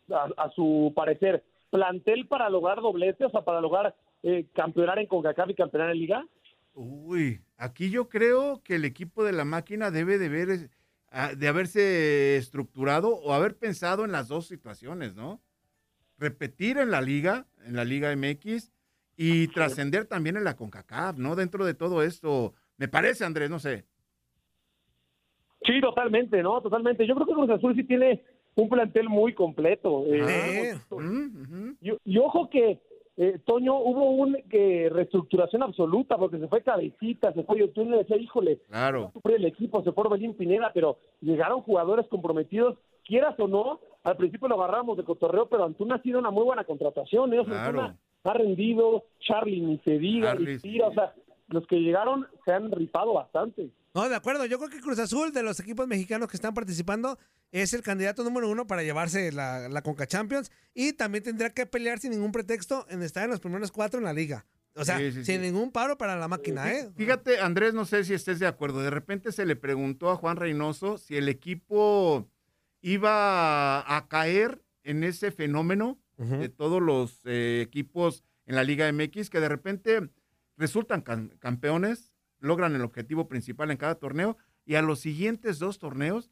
a, 0.09 0.49
su 0.55 0.93
parecer, 0.95 1.43
plantel 1.69 2.27
para 2.27 2.49
lograr 2.49 2.81
doblete, 2.81 3.25
o 3.25 3.29
sea, 3.29 3.41
para 3.41 3.61
lograr 3.61 3.95
eh, 4.23 4.45
campeonar 4.53 4.99
en 4.99 5.07
CONCACAF 5.07 5.49
y 5.49 5.55
campeonar 5.55 5.91
en 5.91 5.99
Liga? 5.99 6.25
Uy, 6.73 7.41
aquí 7.57 7.89
yo 7.89 8.07
creo 8.09 8.61
que 8.63 8.75
el 8.75 8.85
equipo 8.85 9.23
de 9.23 9.33
la 9.33 9.45
máquina 9.45 9.89
debe 9.89 10.17
de 10.17 10.29
ver, 10.29 10.69
de 11.38 11.47
haberse 11.47 12.38
estructurado 12.38 13.10
o 13.10 13.34
haber 13.34 13.58
pensado 13.58 14.06
en 14.06 14.12
las 14.12 14.27
dos 14.27 14.47
situaciones, 14.47 15.15
¿no? 15.15 15.41
Repetir 16.17 16.77
en 16.77 16.91
la 16.91 17.01
liga, 17.01 17.47
en 17.65 17.75
la 17.75 17.86
Liga 17.86 18.15
MX 18.15 18.71
y 19.15 19.47
trascender 19.47 20.06
también 20.06 20.38
en 20.38 20.43
la 20.43 20.56
CONCACAF, 20.56 21.17
¿no? 21.17 21.36
Dentro 21.36 21.65
de 21.65 21.73
todo 21.73 22.03
esto, 22.03 22.53
me 22.77 22.88
parece, 22.88 23.25
Andrés, 23.25 23.49
no 23.49 23.60
sé. 23.60 23.86
Sí, 25.63 25.82
totalmente, 25.82 26.41
¿no? 26.43 26.62
Totalmente. 26.62 27.06
Yo 27.08 27.15
creo 27.15 27.27
que 27.27 27.34
Cruz 27.34 27.49
Azul 27.49 27.75
sí 27.75 27.84
tiene 27.84 28.23
un 28.56 28.69
plantel 28.69 29.10
muy 29.10 29.34
completo. 29.34 30.03
eh, 30.06 30.75
y, 31.82 31.91
y 32.03 32.17
ojo 32.19 32.49
que, 32.49 32.80
eh, 33.17 33.39
Toño, 33.45 33.75
hubo 33.80 34.12
una 34.12 34.38
reestructuración 34.49 35.63
absoluta 35.63 36.17
porque 36.17 36.38
se 36.38 36.47
fue 36.47 36.62
Cabecita, 36.62 37.34
se 37.34 37.43
fue 37.43 37.60
Yotun, 37.60 37.91
le 37.91 37.97
decía, 37.97 38.17
híjole, 38.17 38.60
Claro. 38.69 39.10
sufrir 39.13 39.38
el 39.38 39.45
equipo, 39.45 39.84
se 39.84 39.91
fue 39.91 40.03
Orbelín 40.03 40.36
Pineda, 40.36 40.71
pero 40.73 40.97
llegaron 41.21 41.62
jugadores 41.62 42.08
comprometidos, 42.08 42.77
quieras 43.06 43.36
o 43.39 43.47
no, 43.47 43.80
al 44.03 44.17
principio 44.17 44.47
lo 44.47 44.62
agarramos 44.62 44.97
de 44.97 45.03
cotorreo, 45.03 45.47
pero 45.47 45.65
Antuna 45.65 45.95
ha 45.95 46.01
sido 46.01 46.19
una 46.19 46.30
muy 46.32 46.43
buena 46.43 46.63
contratación, 46.63 47.34
¿eh? 47.34 47.43
Claro. 47.43 47.60
Antuna 47.82 47.97
ha 48.23 48.34
rendido, 48.34 49.03
Charlie 49.19 49.62
ni 49.62 49.77
se 49.80 49.97
diga, 49.97 50.36
ni 50.36 50.58
tira, 50.60 50.88
o 50.88 50.93
sea, 50.93 51.13
los 51.49 51.65
que 51.65 51.77
llegaron 51.80 52.27
se 52.45 52.51
han 52.51 52.71
rifado 52.71 53.13
bastante. 53.13 53.69
No, 53.97 54.07
de 54.10 54.15
acuerdo. 54.15 54.45
Yo 54.45 54.57
creo 54.60 54.69
que 54.69 54.79
Cruz 54.79 54.99
Azul, 54.99 55.31
de 55.33 55.41
los 55.43 55.60
equipos 55.60 55.88
mexicanos 55.88 56.29
que 56.29 56.38
están 56.38 56.53
participando, 56.53 57.17
es 57.51 57.73
el 57.73 57.81
candidato 57.81 58.23
número 58.23 58.47
uno 58.49 58.67
para 58.67 58.83
llevarse 58.83 59.31
la, 59.31 59.67
la 59.69 59.81
Conca 59.81 60.05
Champions. 60.05 60.51
Y 60.73 60.93
también 60.93 61.23
tendrá 61.23 61.49
que 61.49 61.65
pelear 61.65 61.99
sin 61.99 62.12
ningún 62.12 62.31
pretexto 62.31 62.86
en 62.89 63.01
estar 63.01 63.23
en 63.23 63.31
los 63.31 63.39
primeros 63.39 63.71
cuatro 63.71 63.97
en 63.99 64.05
la 64.05 64.13
liga. 64.13 64.45
O 64.75 64.86
sea, 64.86 64.99
Sí, 64.99 65.05
sí, 65.12 65.25
sin 65.25 65.38
sí. 65.38 65.38
ningún 65.39 65.71
paro 65.71 65.97
para 65.97 66.15
la 66.15 66.27
máquina, 66.27 66.71
¿eh? 66.71 66.91
Fíjate, 66.95 67.39
Andrés, 67.39 67.73
no 67.73 67.86
sé 67.86 68.03
si 68.03 68.13
estés 68.13 68.38
de 68.38 68.45
acuerdo. 68.45 68.83
De 68.83 68.91
repente 68.91 69.31
se 69.31 69.45
le 69.47 69.55
preguntó 69.55 70.12
a 70.12 70.15
Juan 70.15 70.38
Reynoso 70.38 70.99
si 70.99 71.17
el 71.17 71.27
equipo 71.29 72.29
iba 72.81 73.79
a 73.97 74.07
caer 74.07 74.63
en 74.83 75.03
ese 75.03 75.31
fenómeno 75.31 75.99
de 76.17 76.49
todos 76.49 76.81
los 76.81 77.21
eh, 77.25 77.62
equipos 77.63 78.23
en 78.47 78.55
la 78.55 78.63
Liga 78.63 78.91
MX 78.91 79.29
que 79.29 79.39
de 79.39 79.49
repente 79.49 80.10
resultan 80.57 81.03
cam- 81.03 81.38
campeones, 81.39 82.12
logran 82.39 82.76
el 82.76 82.82
objetivo 82.82 83.28
principal 83.28 83.71
en 83.71 83.78
cada 83.78 83.95
torneo 83.95 84.38
y 84.65 84.76
a 84.76 84.82
los 84.82 85.00
siguientes 85.00 85.60
dos 85.60 85.80
torneos 85.80 86.32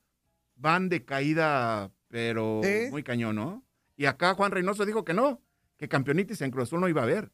van 0.56 0.89
de 0.89 1.04
caída, 1.06 1.91
pero 2.08 2.62
Sí. 2.63 2.89
muy 2.91 3.04
cañón, 3.04 3.36
¿no? 3.36 3.63
Y 3.98 4.06
acá 4.06 4.34
Juan 4.36 4.52
Reynoso 4.52 4.86
dijo 4.86 5.04
que 5.06 5.13
no, 5.13 5.41
que 5.78 5.88
campeonitis 5.88 6.41
en 6.41 6.52
Cruz 6.52 6.70
Azul 6.70 6.80
no 6.82 6.88
iba 6.89 7.02
a 7.02 7.06
haber. 7.06 7.32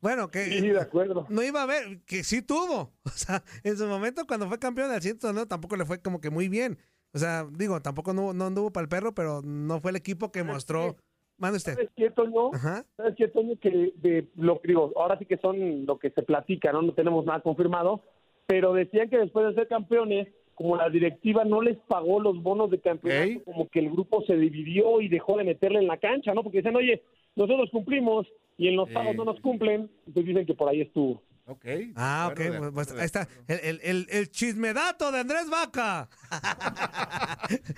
Bueno, 0.00 0.30
que 0.30 0.40
de 0.60 0.80
acuerdo. 0.80 1.26
no 1.28 1.42
iba 1.42 1.62
a 1.62 1.66
ver, 1.66 2.00
que 2.06 2.22
sí 2.22 2.40
tuvo. 2.42 2.94
O 3.04 3.10
sea, 3.10 3.42
en 3.64 3.76
su 3.76 3.86
momento 3.86 4.26
cuando 4.26 4.46
fue 4.48 4.58
campeón 4.58 4.90
del 4.90 5.02
100 5.02 5.18
no 5.34 5.46
tampoco 5.46 5.76
le 5.76 5.84
fue 5.84 6.00
como 6.00 6.20
que 6.20 6.30
muy 6.30 6.48
bien. 6.48 6.78
O 7.12 7.18
sea, 7.18 7.48
digo, 7.50 7.80
tampoco 7.80 8.12
no, 8.12 8.32
no 8.34 8.46
anduvo 8.46 8.70
para 8.72 8.82
el 8.82 8.88
perro, 8.88 9.14
pero 9.14 9.40
no 9.42 9.80
fue 9.80 9.90
el 9.90 9.96
equipo 9.96 10.30
que 10.30 10.44
mostró. 10.44 10.96
Mande 11.38 11.56
usted. 11.56 11.74
¿Sabes 11.74 11.90
qué, 11.96 12.10
Toño? 12.10 12.50
Ajá. 12.52 12.84
¿Sabes 12.96 13.14
qué, 13.16 13.28
Toño? 13.28 13.54
Que 13.60 13.92
de, 13.96 14.26
lo 14.36 14.60
digo, 14.64 14.92
ahora 14.96 15.18
sí 15.18 15.24
que 15.24 15.38
son 15.38 15.86
lo 15.86 15.98
que 15.98 16.10
se 16.10 16.22
platica, 16.22 16.72
¿no? 16.72 16.82
No 16.82 16.92
tenemos 16.92 17.24
nada 17.24 17.40
confirmado, 17.40 18.02
pero 18.46 18.72
decían 18.72 19.08
que 19.08 19.18
después 19.18 19.46
de 19.46 19.54
ser 19.54 19.68
campeones, 19.68 20.28
como 20.54 20.76
la 20.76 20.90
directiva 20.90 21.44
no 21.44 21.62
les 21.62 21.76
pagó 21.86 22.20
los 22.20 22.42
bonos 22.42 22.70
de 22.70 22.80
campeonato, 22.80 23.44
como 23.44 23.68
que 23.68 23.78
el 23.78 23.90
grupo 23.90 24.24
se 24.24 24.36
dividió 24.36 25.00
y 25.00 25.08
dejó 25.08 25.36
de 25.38 25.44
meterle 25.44 25.78
en 25.78 25.86
la 25.86 25.98
cancha, 25.98 26.34
¿no? 26.34 26.42
Porque 26.42 26.58
dicen, 26.58 26.74
oye, 26.74 27.02
nosotros 27.36 27.70
cumplimos 27.70 28.26
y 28.56 28.66
en 28.66 28.74
los 28.74 28.90
pagos 28.90 29.14
no 29.14 29.24
nos 29.24 29.40
cumplen, 29.40 29.88
entonces 30.06 30.26
dicen 30.26 30.46
que 30.46 30.54
por 30.54 30.68
ahí 30.68 30.80
estuvo. 30.80 31.22
Ok. 31.50 31.64
Ah, 31.96 32.28
ok, 32.30 32.40
pues, 32.58 32.70
pues, 32.74 32.92
ahí 32.92 33.06
está. 33.06 33.26
El, 33.46 33.60
el, 33.62 33.80
el, 33.82 34.06
el 34.10 34.30
chismedato 34.30 35.10
de 35.10 35.20
Andrés 35.20 35.48
Vaca. 35.48 36.06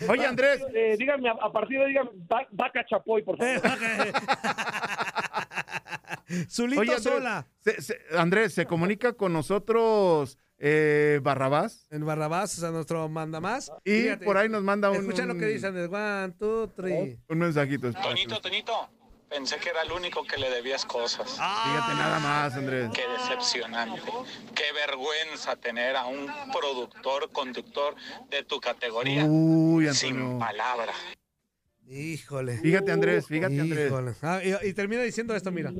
Oye, 0.08 0.26
Andrés. 0.26 0.60
Eh, 0.74 0.96
díganme, 0.98 1.28
a, 1.28 1.34
a 1.40 1.52
partir 1.52 1.78
de 1.78 1.86
díganme, 1.86 2.10
Va- 2.30 2.48
Vaca 2.50 2.84
Chapoy, 2.84 3.22
por 3.22 3.38
favor. 3.38 3.60
Zulito 6.48 6.80
Oye, 6.80 6.94
Andrés, 6.94 7.02
sola. 7.02 7.46
se- 7.60 7.80
se- 7.82 7.98
Andrés, 8.16 8.54
¿se 8.54 8.66
comunica 8.66 9.12
con 9.14 9.32
nosotros 9.32 10.38
eh, 10.58 11.18
Barrabás? 11.22 11.86
En 11.90 12.04
Barrabás, 12.04 12.56
o 12.58 12.60
sea, 12.60 12.70
nuestro 12.70 13.08
manda 13.08 13.40
más. 13.40 13.72
Y 13.84 14.10
por 14.16 14.36
ahí 14.36 14.48
nos 14.48 14.62
manda 14.62 14.90
un- 14.90 14.96
Escucha 14.96 15.24
lo 15.26 15.34
que 15.34 15.44
un- 15.46 15.52
dice 15.52 15.66
Andrés. 15.68 15.88
One, 15.90 16.32
two, 16.38 16.68
three. 16.76 17.18
Un 17.28 17.38
mensajito. 17.38 17.88
espera. 17.88 18.08
Toñito, 18.08 18.40
Toñito, 18.40 18.88
pensé 19.30 19.56
que 19.58 19.70
era 19.70 19.82
el 19.82 19.92
único 19.92 20.24
que 20.24 20.36
le 20.36 20.50
debías 20.50 20.84
cosas. 20.84 21.30
Fíjate 21.30 21.94
nada 21.94 22.18
más, 22.18 22.54
Andrés. 22.54 22.90
Qué 22.92 23.06
decepcionante. 23.08 24.02
Qué 24.54 24.64
vergüenza 24.74 25.56
tener 25.56 25.96
a 25.96 26.06
un 26.06 26.26
productor, 26.52 27.30
conductor 27.30 27.94
de 28.28 28.42
tu 28.42 28.60
categoría 28.60 29.24
Uy, 29.24 29.88
sin 29.94 30.38
palabra. 30.38 30.92
Híjole. 31.88 32.58
Fíjate, 32.58 32.92
Andrés, 32.92 33.26
fíjate, 33.26 33.60
Andrés. 33.60 33.86
Híjole. 33.86 34.14
Ah, 34.22 34.40
y, 34.44 34.68
y 34.68 34.72
termina 34.74 35.02
diciendo 35.02 35.34
esto, 35.34 35.50
mira. 35.50 35.72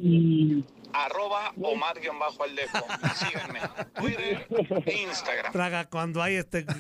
Arroba 0.93 1.53
Omar-Aldeco. 1.61 2.79
Síganme. 3.15 3.61
Twitter 3.95 4.47
e 4.87 4.93
Instagram. 5.03 5.53
Traga 5.53 5.89
cuando 5.89 6.23
hay 6.23 6.37
este. 6.37 6.65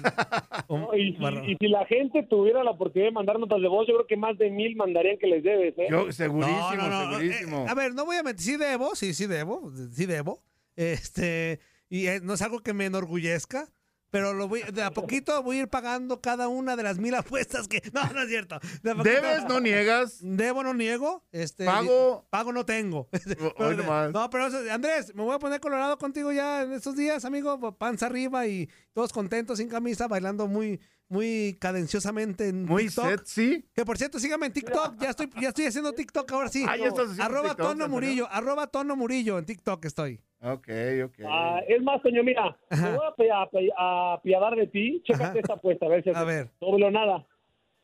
No, 0.68 0.94
y, 0.94 1.12
si, 1.14 1.18
Barra- 1.23 1.44
y 1.44 1.57
si 1.61 1.68
la 1.68 1.85
gente 1.87 2.23
tuviera 2.23 2.62
la 2.62 2.70
oportunidad 2.73 3.09
de 3.09 3.12
mandar 3.14 3.38
notas 3.38 3.61
de 3.61 3.68
voz, 3.68 3.87
yo 3.88 3.94
creo 3.94 4.07
que 4.07 4.16
más 4.16 4.38
de 4.38 4.51
mil 4.51 4.77
mandarían 4.77 5.18
que 5.18 5.27
les 5.27 5.42
debes, 5.42 5.77
¿eh? 5.79 5.88
Yo, 5.90 6.12
segurísimo, 6.12 6.73
No, 6.77 6.88
no, 6.88 6.88
no, 6.88 7.11
segurísimo. 7.18 7.64
eh, 7.64 7.68
a 7.68 7.75
ver, 7.75 7.92
no 7.94 8.05
voy 8.05 8.16
a 8.16 8.23
mentir. 8.23 8.44
Sí 8.44 8.57
debo, 8.57 8.94
sí, 8.94 9.12
sí 9.14 9.27
debo. 9.27 9.73
Sí 9.92 10.07
debo. 10.07 10.42
Este. 10.77 11.61
Y 11.88 12.07
eh, 12.07 12.20
no 12.23 12.35
es 12.35 12.42
algo 12.42 12.61
que 12.61 12.73
me 12.73 12.87
enorgullezca. 12.87 13.69
Pero 14.11 14.33
lo 14.35 14.48
voy, 14.48 14.63
de 14.73 14.83
a 14.83 14.90
poquito 14.90 15.42
voy 15.42 15.58
a 15.58 15.61
ir 15.61 15.69
pagando 15.69 16.21
cada 16.21 16.48
una 16.48 16.77
de 16.77 16.83
las 16.83 16.98
mil 16.98 17.15
apuestas 17.15 17.69
que... 17.69 17.81
No, 17.92 18.04
no 18.13 18.23
es 18.23 18.29
cierto. 18.29 18.58
De 18.83 18.90
a 18.90 18.94
poquito- 18.94 19.15
¿Debes, 19.15 19.44
no 19.44 19.61
niegas? 19.61 20.19
Debo, 20.21 20.63
no 20.63 20.75
niego. 20.75 21.25
Este, 21.33 21.65
Pago. 21.65 22.27
Pago 22.31 22.52
no 22.52 22.67
tengo. 22.67 23.08
hoy 23.56 23.77
nomás. 23.77 24.13
no, 24.13 24.29
pero 24.31 24.46
eso- 24.48 24.61
Andrés, 24.73 25.15
me 25.15 25.23
voy 25.23 25.35
a 25.35 25.38
poner 25.38 25.61
colorado 25.61 25.96
contigo 25.98 26.33
ya 26.33 26.63
en 26.63 26.73
estos 26.73 26.96
días, 26.96 27.25
amigo. 27.25 27.77
Panza 27.79 28.06
arriba 28.06 28.46
y 28.46 28.69
todos 28.92 29.13
contentos, 29.13 29.58
sin 29.58 29.69
camisa, 29.69 30.08
bailando 30.08 30.46
muy, 30.48 30.81
muy 31.08 31.56
cadenciosamente 31.61 32.48
en 32.48 32.65
Muy 32.65 32.87
TikTok. 32.87 33.06
sexy. 33.06 33.65
Que 33.75 33.85
por 33.85 33.96
cierto, 33.98 34.19
síganme 34.19 34.46
en 34.46 34.52
TikTok. 34.52 34.96
Ya 35.00 35.11
estoy, 35.11 35.31
ya 35.40 35.48
estoy 35.48 35.67
haciendo 35.67 35.92
TikTok 35.92 36.31
ahora 36.33 36.48
sí. 36.48 36.65
Ah, 36.69 36.77
ya 36.77 36.87
estás 36.87 37.04
haciendo 37.11 37.25
Arroba 37.25 37.48
TikTok, 37.50 37.67
Tono. 37.69 37.88
Murillo. 37.88 38.29
Arroba 38.31 38.67
Tono 38.67 38.96
Murillo. 38.96 39.38
En 39.38 39.44
TikTok 39.46 39.85
estoy. 39.85 40.21
Ok, 40.42 40.68
ok. 41.04 41.14
Ah, 41.26 41.60
es 41.68 41.82
más, 41.82 42.00
Toño, 42.02 42.22
mira, 42.22 42.56
me 42.70 42.96
voy 42.96 43.28
a, 43.28 43.48
a 43.76 44.12
apiadar 44.14 44.56
de 44.56 44.66
ti. 44.68 45.02
Chécate 45.04 45.40
esta 45.40 45.54
apuesta, 45.54 45.86
a 45.86 45.88
ver 45.90 46.02
si 46.02 46.10
A 46.10 46.24
ver. 46.24 46.48
doble 46.60 46.86
o 46.86 46.90
nada. 46.90 47.26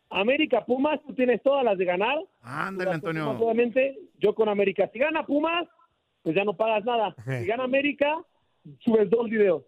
América 0.09 0.65
Pumas, 0.65 1.01
tú 1.07 1.15
tienes 1.15 1.43
todas 1.43 1.65
las 1.65 1.77
de 1.77 1.85
ganar. 1.85 2.17
Ándale, 2.43 2.93
Antonio. 2.93 3.25
Pumas, 3.27 3.43
obviamente, 3.43 3.99
yo 4.19 4.35
con 4.35 4.49
América. 4.49 4.89
Si 4.93 4.99
gana 4.99 5.27
Pumas, 5.27 5.67
pues 6.23 6.35
ya 6.35 6.45
no 6.45 6.57
pagas 6.57 6.85
nada. 6.85 7.15
Si 7.25 7.47
gana 7.47 7.65
América, 7.65 8.17
subes 8.81 9.11
dos 9.11 9.29
videos. 9.29 9.63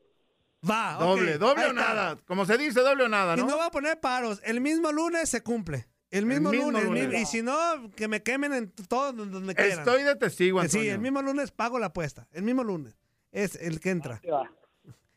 Va. 0.69 0.97
Doble, 0.99 1.39
doble 1.39 1.63
Ahí 1.65 1.69
o 1.69 1.73
está. 1.73 1.95
nada. 1.95 2.17
Como 2.27 2.45
se 2.47 2.57
dice, 2.57 2.81
doble 2.81 3.05
o 3.05 3.09
nada, 3.09 3.35
Y 3.35 3.41
¿no? 3.41 3.47
no 3.49 3.57
voy 3.57 3.67
a 3.67 3.71
poner 3.71 4.01
paros. 4.01 4.41
El 4.45 4.61
mismo 4.61 4.91
lunes 4.93 5.29
se 5.29 5.43
cumple. 5.43 5.87
El 6.11 6.25
mismo, 6.27 6.51
mismo 6.51 6.67
lunes. 6.67 6.83
el 6.83 6.89
lunes. 6.89 7.09
mismo- 7.09 7.21
y 7.23 7.27
si 7.27 7.43
no, 7.43 7.55
que 7.95 8.09
me 8.09 8.23
quemen 8.23 8.53
en 8.55 8.71
todo 8.89 9.13
donde 9.13 9.55
quieran. 9.55 9.79
Estoy 9.81 10.03
de 10.05 10.17
testigo, 10.17 10.61
Eh, 10.63 10.69
Sí, 10.69 10.79
Antonio. 10.79 10.95
el 10.95 11.01
mismo 11.01 11.23
lunes 11.23 11.51
pago 11.51 11.79
la 11.79 11.87
apuesta. 11.87 12.27
El 12.33 12.43
mismo 12.45 12.65
lunes. 12.65 12.97
Es 13.31 13.57
el 13.57 13.79
que 13.81 13.91
entra. 13.91 14.21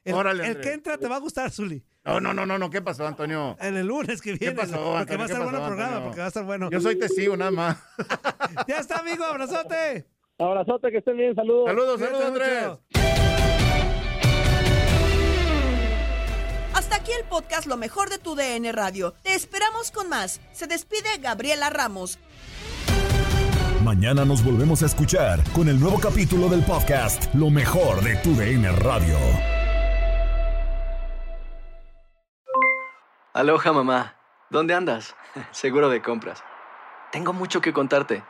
El, 0.03 0.13
Órale, 0.15 0.47
el 0.47 0.59
que 0.59 0.73
entra 0.73 0.97
te 0.97 1.07
va 1.07 1.15
a 1.17 1.19
gustar, 1.19 1.51
Zuli. 1.51 1.83
No, 2.03 2.19
no, 2.19 2.33
no, 2.33 2.45
no, 2.45 2.57
no. 2.57 2.69
¿Qué 2.71 2.81
pasó, 2.81 3.05
Antonio? 3.05 3.55
En 3.61 3.77
el 3.77 3.85
lunes 3.85 4.19
que 4.21 4.31
¿Qué 4.33 4.47
viene. 4.49 4.55
pasó, 4.55 4.71
porque 4.73 4.87
va 4.89 4.97
a 4.97 4.99
Antonio? 5.01 5.25
estar 5.25 5.37
¿Qué 5.37 5.43
bueno 5.45 5.57
el 5.59 5.63
programa, 5.67 5.87
Antonio? 5.91 6.07
porque 6.07 6.19
va 6.19 6.25
a 6.25 6.27
estar 6.27 6.43
bueno. 6.43 6.69
Yo 6.71 6.81
soy 6.81 6.97
testigo, 6.99 7.37
nada 7.37 7.51
más. 7.51 7.77
Ya 8.67 8.77
está, 8.79 8.97
amigo, 8.99 9.23
abrazote. 9.23 10.07
Abrazote, 10.39 10.89
que 10.91 10.97
estén 10.97 11.15
bien, 11.17 11.35
saludos. 11.35 11.67
Saludos, 11.67 11.99
saludos, 11.99 12.25
Andrés. 12.25 12.67
mucho. 12.67 12.81
Hasta 16.91 17.03
aquí 17.03 17.13
el 17.17 17.25
podcast 17.25 17.67
Lo 17.67 17.77
mejor 17.77 18.09
de 18.09 18.17
tu 18.17 18.35
DN 18.35 18.69
Radio. 18.73 19.13
Te 19.23 19.33
esperamos 19.33 19.91
con 19.91 20.09
más. 20.09 20.41
Se 20.51 20.67
despide 20.67 21.19
Gabriela 21.21 21.69
Ramos. 21.69 22.19
Mañana 23.81 24.25
nos 24.25 24.43
volvemos 24.43 24.83
a 24.83 24.87
escuchar 24.87 25.41
con 25.53 25.69
el 25.69 25.79
nuevo 25.79 26.01
capítulo 26.01 26.49
del 26.49 26.63
podcast 26.63 27.33
Lo 27.33 27.49
mejor 27.49 28.01
de 28.01 28.17
tu 28.17 28.35
DN 28.35 28.69
Radio. 28.73 29.17
Aloha 33.33 33.71
mamá, 33.71 34.17
¿dónde 34.49 34.73
andas? 34.73 35.15
Seguro 35.51 35.87
de 35.87 36.01
compras. 36.01 36.43
Tengo 37.13 37.31
mucho 37.31 37.61
que 37.61 37.71
contarte. 37.71 38.21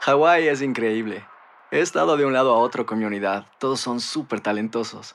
Hawái 0.00 0.48
es 0.48 0.62
increíble. 0.62 1.26
He 1.70 1.80
estado 1.80 2.16
de 2.16 2.24
un 2.24 2.32
lado 2.32 2.54
a 2.54 2.58
otro 2.58 2.86
con 2.86 3.00
mi 3.00 3.04
unidad. 3.04 3.44
Todos 3.58 3.80
son 3.80 4.00
súper 4.00 4.40
talentosos. 4.40 5.14